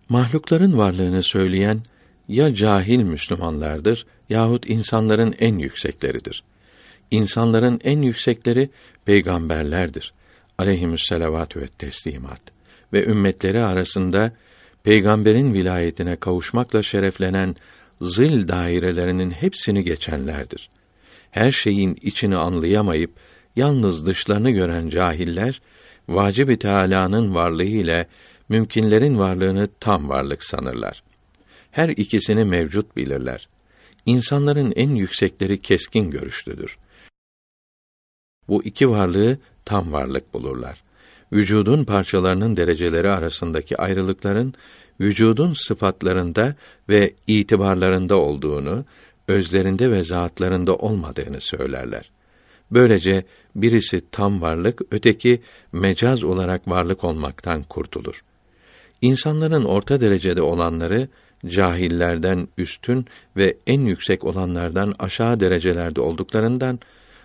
Mahlukların 0.08 0.78
varlığını 0.78 1.22
söyleyen 1.22 1.82
ya 2.28 2.54
cahil 2.54 3.02
Müslümanlardır 3.02 4.06
yahut 4.28 4.70
insanların 4.70 5.34
en 5.38 5.58
yüksekleridir. 5.58 6.42
İnsanların 7.10 7.80
en 7.84 8.02
yüksekleri 8.02 8.70
peygamberlerdir. 9.04 10.12
Aleyhimüsselavatü 10.58 11.60
ve 11.60 11.66
teslimat 11.66 12.40
ve 12.92 13.04
ümmetleri 13.04 13.60
arasında 13.62 14.32
peygamberin 14.82 15.54
vilayetine 15.54 16.16
kavuşmakla 16.16 16.82
şereflenen 16.82 17.56
zil 18.00 18.48
dairelerinin 18.48 19.30
hepsini 19.30 19.84
geçenlerdir. 19.84 20.70
Her 21.30 21.52
şeyin 21.52 21.98
içini 22.02 22.36
anlayamayıp 22.36 23.10
yalnız 23.56 24.06
dışlarını 24.06 24.50
gören 24.50 24.88
cahiller 24.88 25.60
vacib-i 26.08 26.58
Teala'nın 26.58 27.34
varlığı 27.34 27.64
ile 27.64 28.06
mümkinlerin 28.48 29.18
varlığını 29.18 29.68
tam 29.80 30.08
varlık 30.08 30.44
sanırlar. 30.44 31.02
Her 31.70 31.88
ikisini 31.88 32.44
mevcut 32.44 32.96
bilirler. 32.96 33.48
İnsanların 34.06 34.72
en 34.76 34.90
yüksekleri 34.90 35.62
keskin 35.62 36.10
görüşlüdür. 36.10 36.78
Bu 38.48 38.64
iki 38.64 38.90
varlığı 38.90 39.38
tam 39.64 39.92
varlık 39.92 40.34
bulurlar. 40.34 40.82
Vücudun 41.32 41.84
parçalarının 41.84 42.56
dereceleri 42.56 43.10
arasındaki 43.10 43.76
ayrılıkların 43.76 44.54
vücudun 45.00 45.52
sıfatlarında 45.52 46.54
ve 46.88 47.14
itibarlarında 47.26 48.16
olduğunu, 48.16 48.84
özlerinde 49.28 49.90
ve 49.90 50.02
zatlarında 50.02 50.76
olmadığını 50.76 51.40
söylerler. 51.40 52.10
Böylece 52.70 53.24
birisi 53.54 54.02
tam 54.10 54.42
varlık, 54.42 54.80
öteki 54.90 55.40
mecaz 55.72 56.24
olarak 56.24 56.68
varlık 56.68 57.04
olmaktan 57.04 57.62
kurtulur. 57.62 58.24
İnsanların 59.00 59.64
orta 59.64 60.00
derecede 60.00 60.42
olanları 60.42 61.08
cahillerden 61.46 62.48
üstün 62.58 63.06
ve 63.36 63.56
en 63.66 63.80
yüksek 63.80 64.24
olanlardan 64.24 64.94
aşağı 64.98 65.40
derecelerde 65.40 66.00
olduklarından 66.00 66.78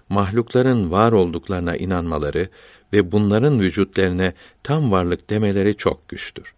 mahlukların 0.10 0.92
var 0.92 1.12
olduklarına 1.12 1.76
inanmaları 1.76 2.50
ve 2.94 3.12
bunların 3.12 3.60
vücutlerine 3.60 4.34
tam 4.64 4.92
varlık 4.92 5.30
demeleri 5.30 5.78
çok 5.78 6.10
güçtür. 6.10 6.54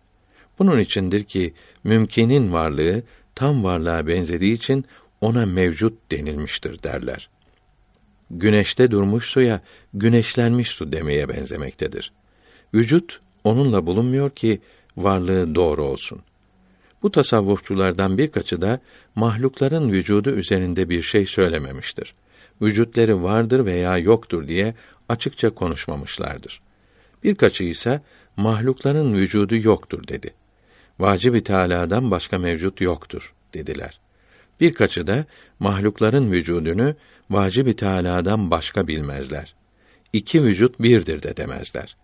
Bunun 0.60 0.80
içindir 0.80 1.24
ki 1.24 1.54
mümkinin 1.84 2.54
varlığı 2.54 3.04
tam 3.36 3.64
varlığa 3.64 4.08
benzediği 4.08 4.54
için 4.54 4.86
ona 5.22 5.46
mevcut 5.46 6.12
denilmiştir 6.12 6.84
derler. 6.84 7.30
Güneşte 8.32 8.92
durmuş 8.92 9.26
suya 9.26 9.62
güneşlenmiş 9.94 10.70
su 10.70 10.92
demeye 10.92 11.30
benzemektedir. 11.30 12.12
Vücut 12.74 13.20
onunla 13.44 13.86
bulunmuyor 13.86 14.30
ki 14.30 14.62
varlığı 14.98 15.56
doğru 15.56 15.84
olsun. 15.84 16.22
Bu 17.06 17.12
tasavvufçulardan 17.12 18.18
birkaçı 18.18 18.62
da 18.62 18.80
mahlukların 19.16 19.92
vücudu 19.92 20.30
üzerinde 20.30 20.90
bir 20.90 21.02
şey 21.02 21.26
söylememiştir. 21.26 22.16
Vücutları 22.62 23.24
vardır 23.24 23.66
veya 23.66 23.98
yoktur 23.98 24.48
diye 24.48 24.76
açıkça 25.10 25.50
konuşmamışlardır. 25.50 26.62
Birkaçı 27.24 27.64
ise 27.64 28.02
mahlukların 28.38 29.14
vücudu 29.14 29.56
yoktur 29.56 30.08
dedi. 30.08 30.34
Vacib-i 31.00 31.44
Teâlâ'dan 31.44 32.12
başka 32.12 32.38
mevcut 32.38 32.82
yoktur 32.82 33.34
dediler. 33.54 34.00
Birkaçı 34.60 35.08
da 35.08 35.26
mahlukların 35.60 36.32
vücudunu 36.32 36.96
vacib-i 37.30 37.76
Teâlâ'dan 37.76 38.52
başka 38.52 38.88
bilmezler. 38.88 39.56
İki 40.14 40.44
vücut 40.44 40.80
birdir 40.80 41.24
de 41.24 41.38
demezler. 41.38 41.98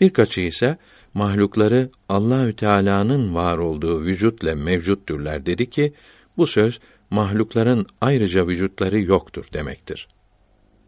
Birkaçı 0.00 0.40
ise 0.40 0.78
mahlukları 1.14 1.90
Allahü 2.08 2.56
Teala'nın 2.56 3.34
var 3.34 3.58
olduğu 3.58 4.02
vücutla 4.02 4.54
mevcutturlar 4.54 5.46
dedi 5.46 5.70
ki 5.70 5.92
bu 6.36 6.46
söz 6.46 6.80
mahlukların 7.10 7.86
ayrıca 8.00 8.46
vücutları 8.46 9.00
yoktur 9.00 9.46
demektir. 9.52 10.08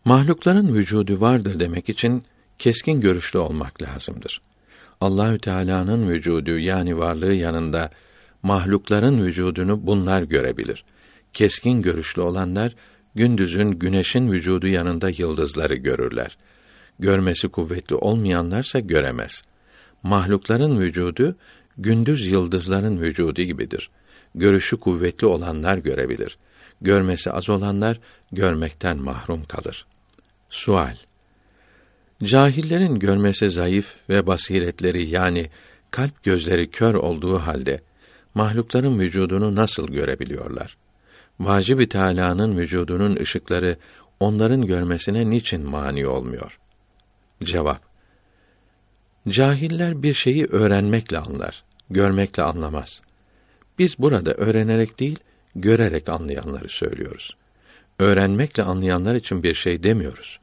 Mahlukların 0.04 0.74
vücudu 0.74 1.20
vardır 1.20 1.60
demek 1.60 1.88
için 1.88 2.24
keskin 2.58 3.00
görüşlü 3.00 3.38
olmak 3.38 3.82
lazımdır. 3.82 4.40
Allahü 5.00 5.38
Teala'nın 5.38 6.08
vücudu 6.08 6.58
yani 6.58 6.98
varlığı 6.98 7.34
yanında 7.34 7.90
mahlukların 8.42 9.26
vücudunu 9.26 9.86
bunlar 9.86 10.22
görebilir. 10.22 10.84
Keskin 11.32 11.82
görüşlü 11.82 12.22
olanlar 12.22 12.74
gündüzün 13.14 13.70
güneşin 13.70 14.32
vücudu 14.32 14.66
yanında 14.66 15.10
yıldızları 15.10 15.74
görürler. 15.74 16.38
Görmesi 16.98 17.48
kuvvetli 17.48 17.94
olmayanlarsa 17.94 18.80
göremez. 18.80 19.42
Mahlukların 20.06 20.80
vücudu 20.80 21.36
gündüz 21.78 22.26
yıldızların 22.26 23.00
vücudu 23.00 23.42
gibidir. 23.42 23.90
Görüşü 24.34 24.76
kuvvetli 24.76 25.26
olanlar 25.26 25.78
görebilir. 25.78 26.38
Görmesi 26.80 27.30
az 27.32 27.50
olanlar 27.50 28.00
görmekten 28.32 28.98
mahrum 28.98 29.44
kalır. 29.44 29.86
Sual 30.50 30.96
Cahillerin 32.24 32.98
görmesi 32.98 33.50
zayıf 33.50 33.96
ve 34.08 34.26
basiretleri 34.26 35.08
yani 35.08 35.50
kalp 35.90 36.22
gözleri 36.22 36.70
kör 36.70 36.94
olduğu 36.94 37.38
halde 37.38 37.80
mahlukların 38.34 39.00
vücudunu 39.00 39.54
nasıl 39.54 39.88
görebiliyorlar? 39.88 40.76
Vacib-i 41.40 41.88
Teâlâ'nın 41.88 42.58
vücudunun 42.58 43.16
ışıkları 43.16 43.76
onların 44.20 44.66
görmesine 44.66 45.30
niçin 45.30 45.68
mani 45.68 46.06
olmuyor? 46.06 46.58
Cevap 47.44 47.95
Cahiller 49.28 50.02
bir 50.02 50.14
şeyi 50.14 50.46
öğrenmekle 50.46 51.18
anlar, 51.18 51.64
görmekle 51.90 52.42
anlamaz. 52.42 53.02
Biz 53.78 53.98
burada 53.98 54.34
öğrenerek 54.34 55.00
değil, 55.00 55.18
görerek 55.54 56.08
anlayanları 56.08 56.68
söylüyoruz. 56.68 57.36
Öğrenmekle 57.98 58.62
anlayanlar 58.62 59.14
için 59.14 59.42
bir 59.42 59.54
şey 59.54 59.82
demiyoruz. 59.82 60.38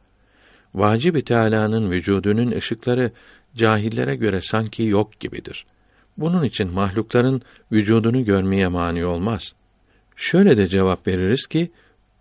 Vacib-i 0.76 1.22
Teâlâ'nın 1.22 1.92
vücudunun 1.92 2.52
ışıkları 2.52 3.12
cahillere 3.56 4.16
göre 4.16 4.42
sanki 4.42 4.84
yok 4.84 5.20
gibidir. 5.20 5.66
Bunun 6.18 6.44
için 6.44 6.74
mahlukların 6.74 7.42
vücudunu 7.72 8.26
görmeye 8.26 8.68
mani 8.68 9.06
olmaz. 9.06 9.54
Şöyle 10.16 10.58
de 10.58 10.68
cevap 10.68 11.08
veririz 11.08 11.48
ki 11.48 11.72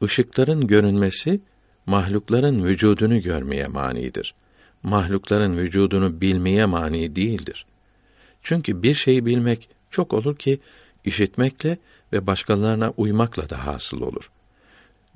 ışıkların 0.02 0.66
görünmesi 0.66 1.40
mahlukların 1.86 2.64
vücudunu 2.64 3.20
görmeye 3.20 3.66
manidir. 3.66 4.34
Mahlukların 4.82 5.56
vücudunu 5.56 6.20
bilmeye 6.20 6.66
mani 6.66 7.16
değildir. 7.16 7.66
Çünkü 8.42 8.82
bir 8.82 8.94
şeyi 8.94 9.26
bilmek 9.26 9.68
çok 9.90 10.12
olur 10.12 10.36
ki 10.36 10.60
işitmekle 11.04 11.78
ve 12.12 12.26
başkalarına 12.26 12.90
uymakla 12.96 13.50
da 13.50 13.66
hasıl 13.66 14.00
olur. 14.00 14.30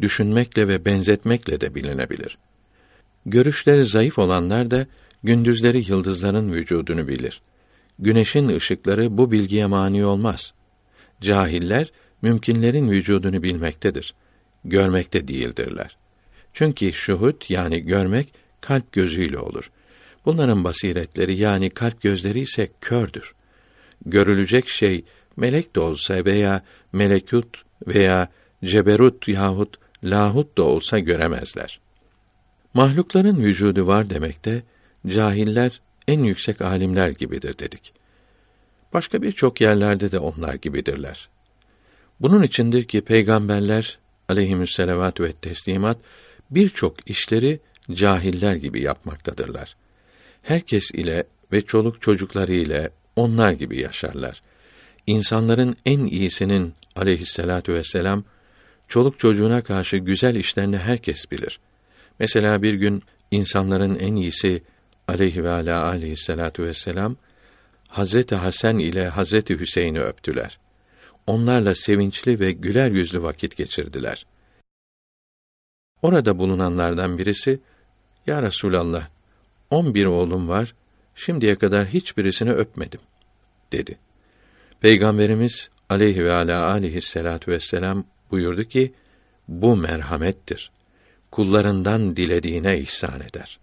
Düşünmekle 0.00 0.68
ve 0.68 0.84
benzetmekle 0.84 1.60
de 1.60 1.74
bilinebilir. 1.74 2.38
Görüşleri 3.26 3.84
zayıf 3.84 4.18
olanlar 4.18 4.70
da 4.70 4.86
gündüzleri 5.22 5.90
yıldızların 5.90 6.52
vücudunu 6.52 7.08
bilir. 7.08 7.42
Güneşin 7.98 8.48
ışıkları 8.48 9.18
bu 9.18 9.30
bilgiye 9.30 9.66
mani 9.66 10.06
olmaz. 10.06 10.54
Cahiller 11.20 11.92
mümkinlerin 12.22 12.90
vücudunu 12.90 13.42
bilmektedir. 13.42 14.14
Görmekte 14.64 15.28
değildirler. 15.28 15.96
Çünkü 16.52 16.92
şuhut 16.92 17.50
yani 17.50 17.80
görmek 17.80 18.32
kalp 18.66 18.92
gözüyle 18.92 19.38
olur. 19.38 19.70
Bunların 20.24 20.64
basiretleri 20.64 21.36
yani 21.36 21.70
kalp 21.70 22.02
gözleri 22.02 22.40
ise 22.40 22.68
kördür. 22.80 23.34
Görülecek 24.06 24.68
şey 24.68 25.04
melek 25.36 25.76
de 25.76 25.80
olsa 25.80 26.24
veya 26.24 26.62
melekut 26.92 27.64
veya 27.86 28.28
ceberut 28.64 29.28
yahut 29.28 29.76
lahut 30.04 30.58
da 30.58 30.62
olsa 30.62 30.98
göremezler. 30.98 31.80
Mahlukların 32.74 33.36
vücudu 33.36 33.86
var 33.86 34.10
demekte 34.10 34.62
cahiller 35.06 35.80
en 36.08 36.20
yüksek 36.20 36.60
alimler 36.60 37.08
gibidir 37.10 37.58
dedik. 37.58 37.92
Başka 38.92 39.22
birçok 39.22 39.60
yerlerde 39.60 40.12
de 40.12 40.18
onlar 40.18 40.54
gibidirler. 40.54 41.28
Bunun 42.20 42.42
içindir 42.42 42.84
ki 42.84 43.00
peygamberler 43.00 43.98
aleyhisselatü 44.28 45.22
ve 45.24 45.32
teslimat 45.32 45.98
birçok 46.50 47.10
işleri 47.10 47.60
cahiller 47.92 48.54
gibi 48.54 48.82
yapmaktadırlar. 48.82 49.76
Herkes 50.42 50.90
ile 50.90 51.24
ve 51.52 51.62
çoluk 51.62 52.02
çocukları 52.02 52.52
ile 52.52 52.90
onlar 53.16 53.52
gibi 53.52 53.80
yaşarlar. 53.80 54.42
İnsanların 55.06 55.76
en 55.86 55.98
iyisinin 55.98 56.74
aleyhisselatu 56.96 57.72
vesselam 57.72 58.24
çoluk 58.88 59.18
çocuğuna 59.18 59.62
karşı 59.62 59.96
güzel 59.96 60.34
işlerini 60.34 60.78
herkes 60.78 61.30
bilir. 61.30 61.60
Mesela 62.18 62.62
bir 62.62 62.74
gün 62.74 63.02
insanların 63.30 63.98
en 63.98 64.14
iyisi 64.14 64.62
aleyhi 65.08 65.44
ve 65.44 65.50
ala 65.50 65.84
aleyhisselatu 65.84 66.62
vesselam 66.62 67.16
Hazreti 67.88 68.34
Hasan 68.34 68.78
ile 68.78 69.08
Hazreti 69.08 69.60
Hüseyin'i 69.60 70.00
öptüler. 70.00 70.58
Onlarla 71.26 71.74
sevinçli 71.74 72.40
ve 72.40 72.52
güler 72.52 72.90
yüzlü 72.90 73.22
vakit 73.22 73.56
geçirdiler. 73.56 74.26
Orada 76.02 76.38
bulunanlardan 76.38 77.18
birisi, 77.18 77.60
Ya 78.26 78.42
Resulallah, 78.42 79.08
on 79.70 79.94
bir 79.94 80.06
oğlum 80.06 80.48
var, 80.48 80.74
şimdiye 81.14 81.56
kadar 81.56 81.86
hiçbirisini 81.86 82.52
öpmedim, 82.52 83.00
dedi. 83.72 83.98
Peygamberimiz 84.80 85.70
aleyhi 85.88 86.24
ve 86.24 86.32
ala 86.32 86.70
aleyhisselatu 86.70 87.50
vesselam 87.50 88.04
buyurdu 88.30 88.64
ki, 88.64 88.92
bu 89.48 89.76
merhamettir. 89.76 90.70
Kullarından 91.30 92.16
dilediğine 92.16 92.78
ihsan 92.78 93.20
eder. 93.20 93.58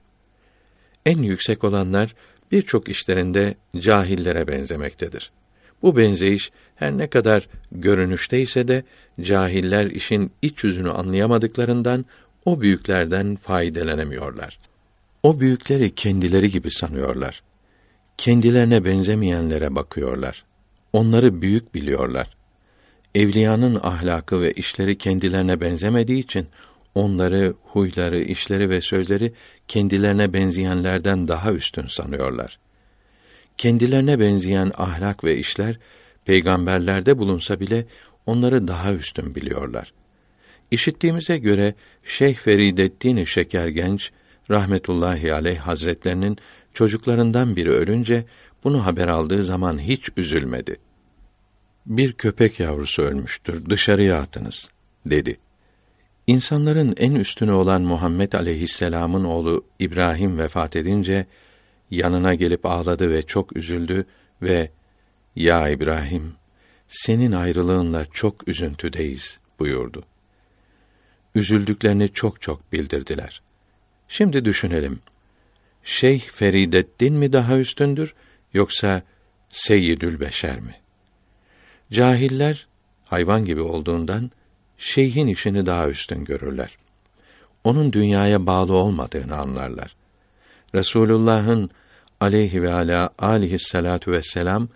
En 1.05 1.21
yüksek 1.21 1.63
olanlar, 1.63 2.15
birçok 2.51 2.89
işlerinde 2.89 3.55
cahillere 3.77 4.47
benzemektedir. 4.47 5.31
Bu 5.81 5.97
benzeyiş 5.97 6.51
her 6.75 6.97
ne 6.97 7.07
kadar 7.07 7.47
görünüşte 7.71 8.41
ise 8.41 8.67
de 8.67 8.83
cahiller 9.21 9.85
işin 9.85 10.31
iç 10.41 10.63
yüzünü 10.63 10.91
anlayamadıklarından 10.91 12.05
o 12.45 12.61
büyüklerden 12.61 13.35
faydalanamıyorlar. 13.35 14.59
O 15.23 15.39
büyükleri 15.39 15.95
kendileri 15.95 16.51
gibi 16.51 16.71
sanıyorlar. 16.71 17.43
Kendilerine 18.17 18.85
benzemeyenlere 18.85 19.75
bakıyorlar. 19.75 20.45
Onları 20.93 21.41
büyük 21.41 21.75
biliyorlar. 21.75 22.35
Evliyanın 23.15 23.79
ahlakı 23.83 24.41
ve 24.41 24.53
işleri 24.53 24.97
kendilerine 24.97 25.61
benzemediği 25.61 26.19
için 26.19 26.47
onları, 26.95 27.53
huyları, 27.63 28.19
işleri 28.19 28.69
ve 28.69 28.81
sözleri 28.81 29.33
kendilerine 29.67 30.33
benzeyenlerden 30.33 31.27
daha 31.27 31.53
üstün 31.53 31.87
sanıyorlar. 31.87 32.59
Kendilerine 33.57 34.19
benzeyen 34.19 34.71
ahlak 34.77 35.23
ve 35.23 35.37
işler 35.37 35.79
peygamberlerde 36.25 37.17
bulunsa 37.17 37.59
bile 37.59 37.85
onları 38.25 38.67
daha 38.67 38.93
üstün 38.93 39.35
biliyorlar. 39.35 39.93
İşittiğimize 40.71 41.37
göre 41.37 41.73
Şeyh 42.03 42.35
Ferideddin 42.35 43.23
Şekergenç 43.23 44.11
rahmetullahi 44.49 45.33
aleyh 45.33 45.57
hazretlerinin 45.57 46.37
çocuklarından 46.73 47.55
biri 47.55 47.69
ölünce 47.69 48.25
bunu 48.63 48.85
haber 48.85 49.07
aldığı 49.07 49.43
zaman 49.43 49.79
hiç 49.79 50.09
üzülmedi. 50.17 50.77
Bir 51.85 52.13
köpek 52.13 52.59
yavrusu 52.59 53.01
ölmüştür, 53.01 53.69
dışarıya 53.69 54.19
atınız, 54.19 54.69
dedi. 55.05 55.37
İnsanların 56.27 56.93
en 56.97 57.15
üstünü 57.15 57.51
olan 57.51 57.81
Muhammed 57.81 58.33
aleyhisselam'ın 58.33 59.23
oğlu 59.23 59.65
İbrahim 59.79 60.37
vefat 60.37 60.75
edince 60.75 61.25
yanına 61.91 62.33
gelip 62.33 62.65
ağladı 62.65 63.09
ve 63.09 63.21
çok 63.21 63.57
üzüldü 63.57 64.05
ve 64.41 64.69
ya 65.35 65.69
İbrahim 65.69 66.33
senin 66.87 67.31
ayrılığınla 67.31 68.05
çok 68.05 68.47
üzüntüdeyiz 68.47 69.39
buyurdu. 69.59 70.03
Üzüldüklerini 71.35 72.13
çok 72.13 72.41
çok 72.41 72.73
bildirdiler. 72.73 73.41
Şimdi 74.07 74.45
düşünelim. 74.45 74.99
Şeyh 75.83 76.21
Ferideddin 76.21 77.13
mi 77.13 77.33
daha 77.33 77.57
üstündür 77.57 78.13
yoksa 78.53 79.01
Seyyidül 79.49 80.19
Beşer 80.19 80.59
mi? 80.59 80.75
Cahiller 81.91 82.67
hayvan 83.05 83.45
gibi 83.45 83.61
olduğundan 83.61 84.31
şeyhin 84.77 85.27
işini 85.27 85.65
daha 85.65 85.89
üstün 85.89 86.25
görürler. 86.25 86.77
Onun 87.63 87.93
dünyaya 87.93 88.45
bağlı 88.45 88.73
olmadığını 88.73 89.37
anlarlar. 89.37 89.95
Resulullah'ın 90.75 91.69
aleyhi 92.21 92.61
ve 92.61 92.73
ala 92.73 93.09
alihi 93.19 93.59
salatu 93.59 94.11
vesselam 94.11 94.67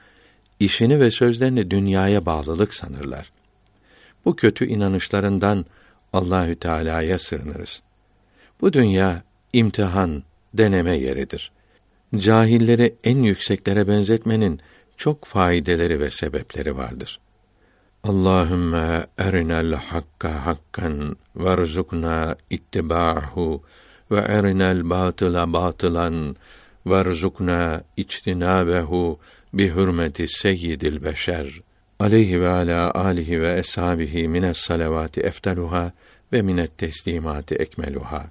işini 0.60 1.00
ve 1.00 1.12
sözlerini 1.12 1.72
dünyaya 1.72 2.26
bağlılık 2.26 2.74
sanırlar. 2.74 3.32
Bu 4.26 4.36
kötü 4.36 4.66
inanışlarından 4.66 5.66
Allahü 6.14 6.56
Teala'ya 6.56 7.20
sığınırız. 7.20 7.84
Bu 8.62 8.74
dünya 8.74 9.24
imtihan, 9.54 10.24
deneme 10.54 10.98
yeridir. 10.98 11.52
Cahilleri 12.16 12.96
en 13.04 13.18
yükseklere 13.24 13.88
benzetmenin 13.88 14.60
çok 14.98 15.26
faydeleri 15.26 16.00
ve 16.00 16.10
sebepleri 16.10 16.78
vardır. 16.78 17.20
Allahümme 18.04 19.08
erinel 19.18 19.74
hakka 19.74 20.46
hakkan 20.46 21.18
verzukna 21.36 22.36
ittiba'hu 22.50 23.64
ve 24.12 24.20
erinel 24.20 24.90
batıla 24.90 25.54
batılan 25.54 26.36
verzukna 26.86 27.84
içtinabehu 27.98 29.20
bi 29.54 29.76
hürmeti 29.76 30.28
seyyidil 30.28 31.04
beşer 31.04 31.62
aleyhi 32.00 32.42
ve 32.42 32.50
ala 32.50 32.94
alihi 32.94 33.42
ve 33.42 33.60
eshabihi 33.60 34.28
mines 34.28 34.58
salavati 34.58 35.22
eftaluha 35.22 35.92
ve 36.34 36.42
minet 36.42 36.78
teslimati 36.78 37.56
ekmeluha. 37.56 38.26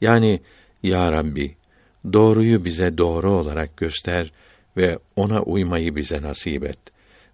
Yani 0.00 0.40
ya 0.82 1.12
Rabbi 1.12 1.56
doğruyu 2.12 2.64
bize 2.64 2.98
doğru 2.98 3.32
olarak 3.32 3.76
göster 3.76 4.32
ve 4.76 4.98
ona 5.16 5.42
uymayı 5.42 5.96
bize 5.96 6.22
nasip 6.22 6.64
et 6.64 6.78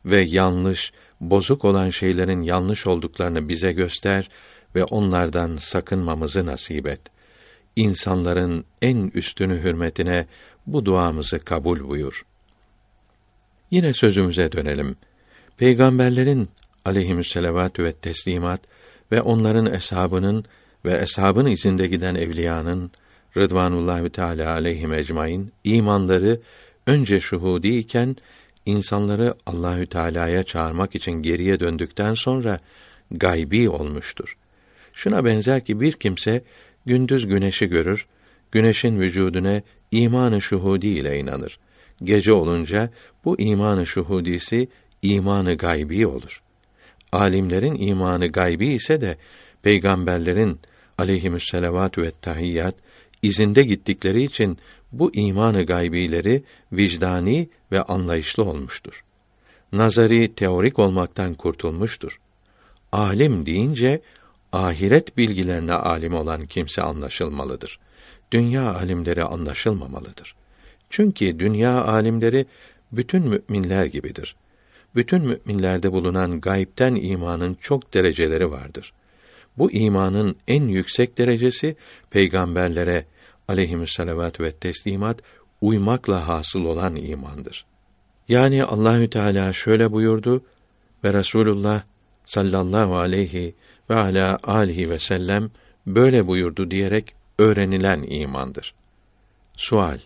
ve 0.05 0.21
yanlış 0.21 0.93
bozuk 1.21 1.65
olan 1.65 1.91
şeylerin 1.91 2.43
yanlış 2.43 2.87
olduklarını 2.87 3.49
bize 3.49 3.73
göster 3.73 4.29
ve 4.75 4.85
onlardan 4.85 5.57
sakınmamızı 5.57 6.47
nasip 6.47 6.87
et. 6.87 7.01
İnsanların 7.77 8.65
en 8.83 9.11
üstünü 9.15 9.63
hürmetine 9.63 10.27
bu 10.67 10.85
duamızı 10.85 11.39
kabul 11.39 11.89
buyur. 11.89 12.27
Yine 13.71 13.93
sözümüze 13.93 14.53
dönelim. 14.53 14.97
Peygamberlerin 15.59 16.49
aleyhisselatü 16.85 17.85
ve 17.85 17.93
teslimat 17.93 18.61
ve 19.13 19.23
onların 19.23 19.75
eshabının 19.75 20.45
ve 20.85 20.97
eshabın 20.97 21.47
izinde 21.47 21.87
giden 21.87 22.15
evliyanın 22.15 22.91
Rıdvanullahi 23.37 24.11
Teala 24.11 24.53
aleyhim 24.53 24.93
ecmaîn 24.93 25.53
imanları 25.65 26.41
önce 26.87 27.21
şuhudi 27.21 27.69
iken 27.69 28.17
insanları 28.67 29.35
Allahü 29.47 29.87
Teala'ya 29.87 30.43
çağırmak 30.43 30.95
için 30.95 31.13
geriye 31.13 31.61
döndükten 31.61 32.15
sonra 32.15 32.59
gaybi 33.11 33.69
olmuştur. 33.69 34.37
Şuna 34.93 35.25
benzer 35.25 35.65
ki 35.65 35.81
bir 35.81 35.93
kimse 35.93 36.43
gündüz 36.87 37.27
güneşi 37.27 37.67
görür, 37.67 38.07
güneşin 38.53 39.01
vücuduna 39.01 39.63
imanı 39.91 40.43
şuhudi 40.43 40.87
ile 40.87 41.19
inanır. 41.19 41.59
Gece 42.05 42.33
olunca 42.33 42.91
bu 43.25 43.41
imanı 43.41 43.87
şuhudisi 43.87 44.69
imanı 45.03 45.55
gaybi 45.55 46.07
olur. 46.07 46.43
Alimlerin 47.13 47.75
imanı 47.75 48.27
gaybi 48.27 48.67
ise 48.67 49.01
de 49.01 49.17
peygamberlerin 49.63 50.61
aleyhisselatü 50.99 52.03
ve 52.03 52.13
tahiyyat 52.23 52.75
izinde 53.23 53.63
gittikleri 53.63 54.23
için 54.23 54.59
bu 54.93 55.15
imanı 55.15 55.63
gaybileri 55.63 56.43
vicdani 56.73 57.49
ve 57.73 57.83
anlayışlı 57.83 58.45
olmuştur. 58.45 59.05
Nazari 59.73 60.35
teorik 60.35 60.79
olmaktan 60.79 61.35
kurtulmuştur. 61.35 62.21
Alim 62.93 63.47
deyince 63.47 64.01
ahiret 64.53 65.17
bilgilerine 65.17 65.73
alim 65.73 66.15
olan 66.15 66.47
kimse 66.47 66.83
anlaşılmalıdır. 66.83 67.79
Dünya 68.33 68.75
alimleri 68.75 69.25
anlaşılmamalıdır. 69.25 70.35
Çünkü 70.91 71.39
dünya 71.39 71.85
alimleri 71.85 72.47
bütün 72.93 73.23
müminler 73.23 73.87
gibidir. 73.87 74.37
Bütün 74.97 75.23
müminlerde 75.23 75.93
bulunan 75.93 76.41
gaybten 76.41 76.95
imanın 76.95 77.55
çok 77.61 77.95
dereceleri 77.95 78.51
vardır. 78.51 78.93
Bu 79.59 79.73
imanın 79.73 80.37
en 80.49 80.63
yüksek 80.63 81.19
derecesi 81.19 81.77
peygamberlere 82.11 83.05
aleyhissalavat 83.49 84.41
ve 84.41 84.51
teslimat 84.51 85.23
uymakla 85.61 86.29
hasıl 86.29 86.65
olan 86.65 86.97
imandır. 86.97 87.67
Yani 88.29 88.65
Allahü 88.65 89.11
Teala 89.11 89.53
şöyle 89.53 89.93
buyurdu 89.93 90.45
ve 91.05 91.13
Resulullah 91.13 91.83
sallallahu 92.25 92.97
aleyhi 92.97 93.55
ve 93.91 93.95
ala 93.95 94.39
alihi 94.43 94.91
ve 94.91 94.99
sellem 94.99 95.51
böyle 95.87 96.27
buyurdu 96.27 96.71
diyerek 96.71 97.15
öğrenilen 97.39 98.03
imandır. 98.09 98.75
Sual 99.57 99.99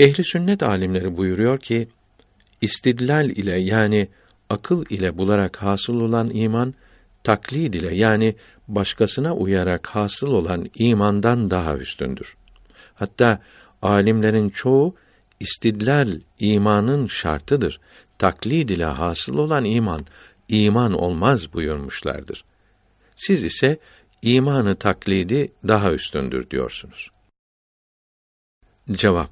Ehli 0.00 0.24
sünnet 0.24 0.62
alimleri 0.62 1.16
buyuruyor 1.16 1.58
ki 1.58 1.88
istidlal 2.60 3.30
ile 3.30 3.58
yani 3.58 4.08
akıl 4.50 4.84
ile 4.90 5.18
bularak 5.18 5.56
hasıl 5.56 6.00
olan 6.00 6.30
iman 6.34 6.74
taklid 7.24 7.74
ile 7.74 7.94
yani 7.94 8.36
başkasına 8.68 9.34
uyarak 9.34 9.86
hasıl 9.86 10.28
olan 10.28 10.66
imandan 10.74 11.50
daha 11.50 11.76
üstündür. 11.76 12.36
Hatta 12.94 13.42
alimlerin 13.82 14.48
çoğu 14.48 14.94
istidlal 15.40 16.20
imanın 16.38 17.06
şartıdır. 17.06 17.80
Taklid 18.18 18.68
ile 18.68 18.84
hasıl 18.84 19.38
olan 19.38 19.64
iman 19.64 20.06
iman 20.48 20.92
olmaz 20.92 21.52
buyurmuşlardır. 21.52 22.44
Siz 23.16 23.44
ise 23.44 23.78
imanı 24.22 24.76
taklidi 24.76 25.52
daha 25.68 25.92
üstündür 25.92 26.50
diyorsunuz. 26.50 27.10
Cevap 28.92 29.30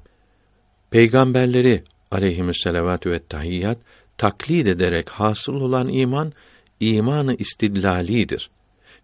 Peygamberleri 0.91 1.83
aleyhisselatü 2.11 3.11
ve 3.11 3.19
tahiyyat 3.19 3.77
taklid 4.17 4.67
ederek 4.67 5.09
hasıl 5.09 5.53
olan 5.53 5.87
iman 5.87 6.33
imanı 6.79 7.35
istidlalidir. 7.35 8.49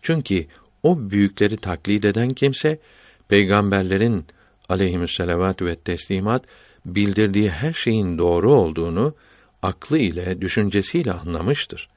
Çünkü 0.01 0.45
o 0.83 0.97
büyükleri 0.99 1.57
taklid 1.57 2.03
eden 2.03 2.29
kimse 2.29 2.79
peygamberlerin 3.27 4.25
aleyhisselatü 4.69 5.65
ve 5.65 5.75
teslimat 5.75 6.43
bildirdiği 6.85 7.49
her 7.49 7.73
şeyin 7.73 8.17
doğru 8.17 8.53
olduğunu 8.53 9.15
aklı 9.61 9.97
ile 9.97 10.41
düşüncesiyle 10.41 11.11
anlamıştır. 11.13 11.89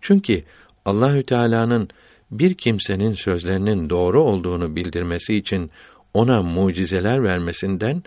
Çünkü 0.00 0.42
Allahü 0.84 1.22
Teala'nın 1.22 1.88
bir 2.30 2.54
kimsenin 2.54 3.12
sözlerinin 3.12 3.90
doğru 3.90 4.22
olduğunu 4.22 4.76
bildirmesi 4.76 5.34
için 5.34 5.70
ona 6.14 6.42
mucizeler 6.42 7.24
vermesinden 7.24 8.02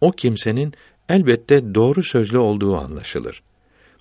o 0.00 0.10
kimsenin 0.10 0.74
elbette 1.08 1.74
doğru 1.74 2.02
sözlü 2.02 2.38
olduğu 2.38 2.76
anlaşılır. 2.76 3.42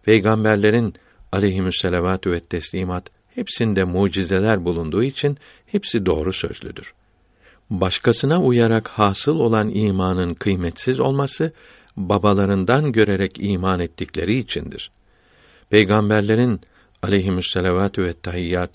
Peygamberlerin 0.04 0.94
aleyhisselatü 1.32 2.32
ve 2.32 2.40
teslimat 2.40 3.10
hepsinde 3.36 3.84
mucizeler 3.84 4.66
bulunduğu 4.66 5.04
için 5.04 5.38
hepsi 5.66 6.06
doğru 6.06 6.34
sözlüdür. 6.34 6.94
Başkasına 7.70 8.42
uyarak 8.42 8.88
hasıl 8.88 9.40
olan 9.40 9.70
imanın 9.76 10.34
kıymetsiz 10.34 11.00
olması 11.00 11.52
babalarından 11.98 12.92
görerek 12.92 13.32
iman 13.40 13.80
ettikleri 13.80 14.38
içindir. 14.38 14.92
Peygamberlerin 15.70 16.62
aleyhisselatü 17.04 18.04
ve 18.04 18.14
tahiyyat 18.14 18.70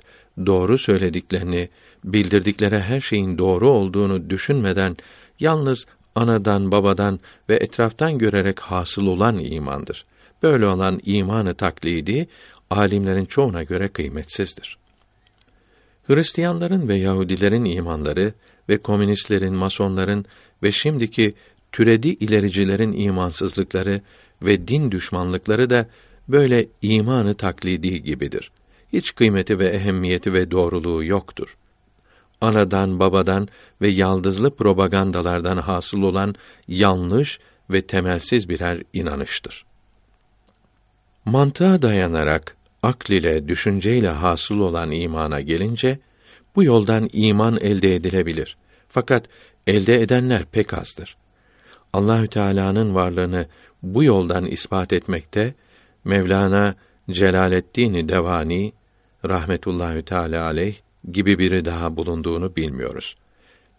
doğru 0.46 0.78
söylediklerini, 0.78 1.68
bildirdikleri 2.04 2.78
her 2.78 3.00
şeyin 3.00 3.38
doğru 3.38 3.70
olduğunu 3.70 4.30
düşünmeden 4.30 4.96
yalnız 5.40 5.86
anadan, 6.20 6.72
babadan 6.72 7.20
ve 7.48 7.56
etraftan 7.56 8.18
görerek 8.18 8.60
hasıl 8.60 9.06
olan 9.06 9.38
imandır. 9.38 10.04
Böyle 10.42 10.66
olan 10.66 11.00
imanı 11.04 11.54
taklidi 11.54 12.28
alimlerin 12.70 13.24
çoğuna 13.24 13.62
göre 13.62 13.88
kıymetsizdir. 13.88 14.78
Hristiyanların 16.06 16.88
ve 16.88 16.94
Yahudilerin 16.94 17.64
imanları 17.64 18.32
ve 18.68 18.78
komünistlerin, 18.78 19.54
masonların 19.54 20.24
ve 20.62 20.72
şimdiki 20.72 21.34
türedi 21.72 22.08
ilericilerin 22.08 22.92
imansızlıkları 22.92 24.00
ve 24.42 24.68
din 24.68 24.90
düşmanlıkları 24.90 25.70
da 25.70 25.86
böyle 26.28 26.66
imanı 26.82 27.34
taklidi 27.34 28.02
gibidir. 28.02 28.50
Hiç 28.92 29.14
kıymeti 29.14 29.58
ve 29.58 29.68
ehemmiyeti 29.68 30.32
ve 30.32 30.50
doğruluğu 30.50 31.04
yoktur. 31.04 31.56
Anadan, 32.40 33.00
babadan 33.00 33.48
ve 33.80 33.88
yaldızlı 33.88 34.50
propagandalardan 34.50 35.58
hasıl 35.58 36.02
olan 36.02 36.34
yanlış 36.68 37.38
ve 37.70 37.80
temelsiz 37.80 38.48
birer 38.48 38.82
inanıştır. 38.92 39.64
Mantığa 41.24 41.82
dayanarak 41.82 42.56
akl 42.82 43.12
ile, 43.12 43.48
düşünceyle 43.48 44.08
hasıl 44.08 44.58
olan 44.58 44.90
imana 44.90 45.40
gelince 45.40 45.98
bu 46.56 46.64
yoldan 46.64 47.08
iman 47.12 47.56
elde 47.60 47.94
edilebilir. 47.94 48.56
Fakat 48.88 49.28
elde 49.66 50.02
edenler 50.02 50.44
pek 50.44 50.74
azdır. 50.74 51.16
Allahü 51.92 52.28
Teala'nın 52.28 52.94
varlığını 52.94 53.46
bu 53.82 54.04
yoldan 54.04 54.44
ispat 54.44 54.92
etmekte 54.92 55.54
Mevlana 56.04 56.74
Celaleddin 57.10 58.08
Devani 58.08 58.72
rahmetullahi 59.24 60.02
teala 60.02 60.44
aleyh 60.44 60.76
gibi 61.12 61.38
biri 61.38 61.64
daha 61.64 61.96
bulunduğunu 61.96 62.56
bilmiyoruz. 62.56 63.16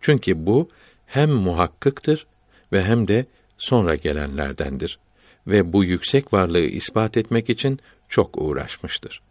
Çünkü 0.01 0.45
bu 0.45 0.67
hem 1.05 1.29
muhakkıktır 1.29 2.25
ve 2.71 2.83
hem 2.83 3.07
de 3.07 3.25
sonra 3.57 3.95
gelenlerdendir 3.95 4.99
ve 5.47 5.73
bu 5.73 5.83
yüksek 5.83 6.33
varlığı 6.33 6.59
ispat 6.59 7.17
etmek 7.17 7.49
için 7.49 7.79
çok 8.09 8.41
uğraşmıştır. 8.41 9.21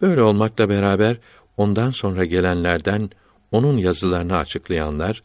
Böyle 0.00 0.22
olmakla 0.22 0.68
beraber 0.68 1.16
ondan 1.56 1.90
sonra 1.90 2.24
gelenlerden 2.24 3.10
onun 3.52 3.76
yazılarını 3.76 4.36
açıklayanlar 4.36 5.22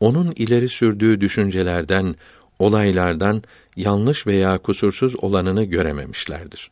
onun 0.00 0.32
ileri 0.36 0.68
sürdüğü 0.68 1.20
düşüncelerden, 1.20 2.14
olaylardan 2.58 3.42
yanlış 3.76 4.26
veya 4.26 4.58
kusursuz 4.58 5.24
olanını 5.24 5.64
görememişlerdir. 5.64 6.70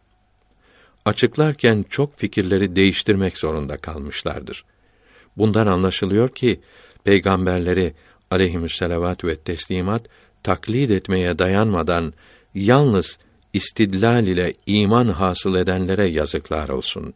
Açıklarken 1.04 1.84
çok 1.90 2.18
fikirleri 2.18 2.76
değiştirmek 2.76 3.38
zorunda 3.38 3.76
kalmışlardır. 3.76 4.64
Bundan 5.36 5.66
anlaşılıyor 5.66 6.28
ki 6.28 6.60
peygamberleri 7.04 7.94
aleyhisselatü 8.30 9.26
ve 9.26 9.36
teslimat 9.36 10.06
taklid 10.42 10.90
etmeye 10.90 11.38
dayanmadan 11.38 12.12
yalnız 12.54 13.18
istidlal 13.52 14.26
ile 14.26 14.54
iman 14.66 15.08
hasıl 15.08 15.54
edenlere 15.54 16.04
yazıklar 16.04 16.68
olsun. 16.68 17.14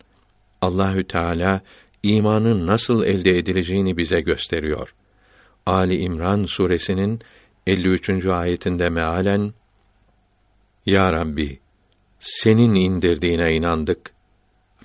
Allahü 0.62 1.04
Teala 1.04 1.60
imanın 2.02 2.66
nasıl 2.66 3.04
elde 3.04 3.38
edileceğini 3.38 3.96
bize 3.96 4.20
gösteriyor. 4.20 4.94
Ali 5.66 5.96
İmran 5.96 6.44
suresinin 6.44 7.20
53. 7.66 8.26
ayetinde 8.26 8.88
mealen 8.88 9.52
Ya 10.86 11.12
Rabbi 11.12 11.60
senin 12.18 12.74
indirdiğine 12.74 13.54
inandık, 13.54 14.12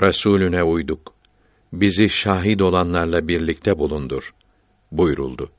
Resulüne 0.01 0.63
uyduk. 0.63 1.13
Bizi 1.73 2.09
şahit 2.09 2.61
olanlarla 2.61 3.27
birlikte 3.27 3.77
bulundur 3.79 4.33
buyuruldu. 4.91 5.51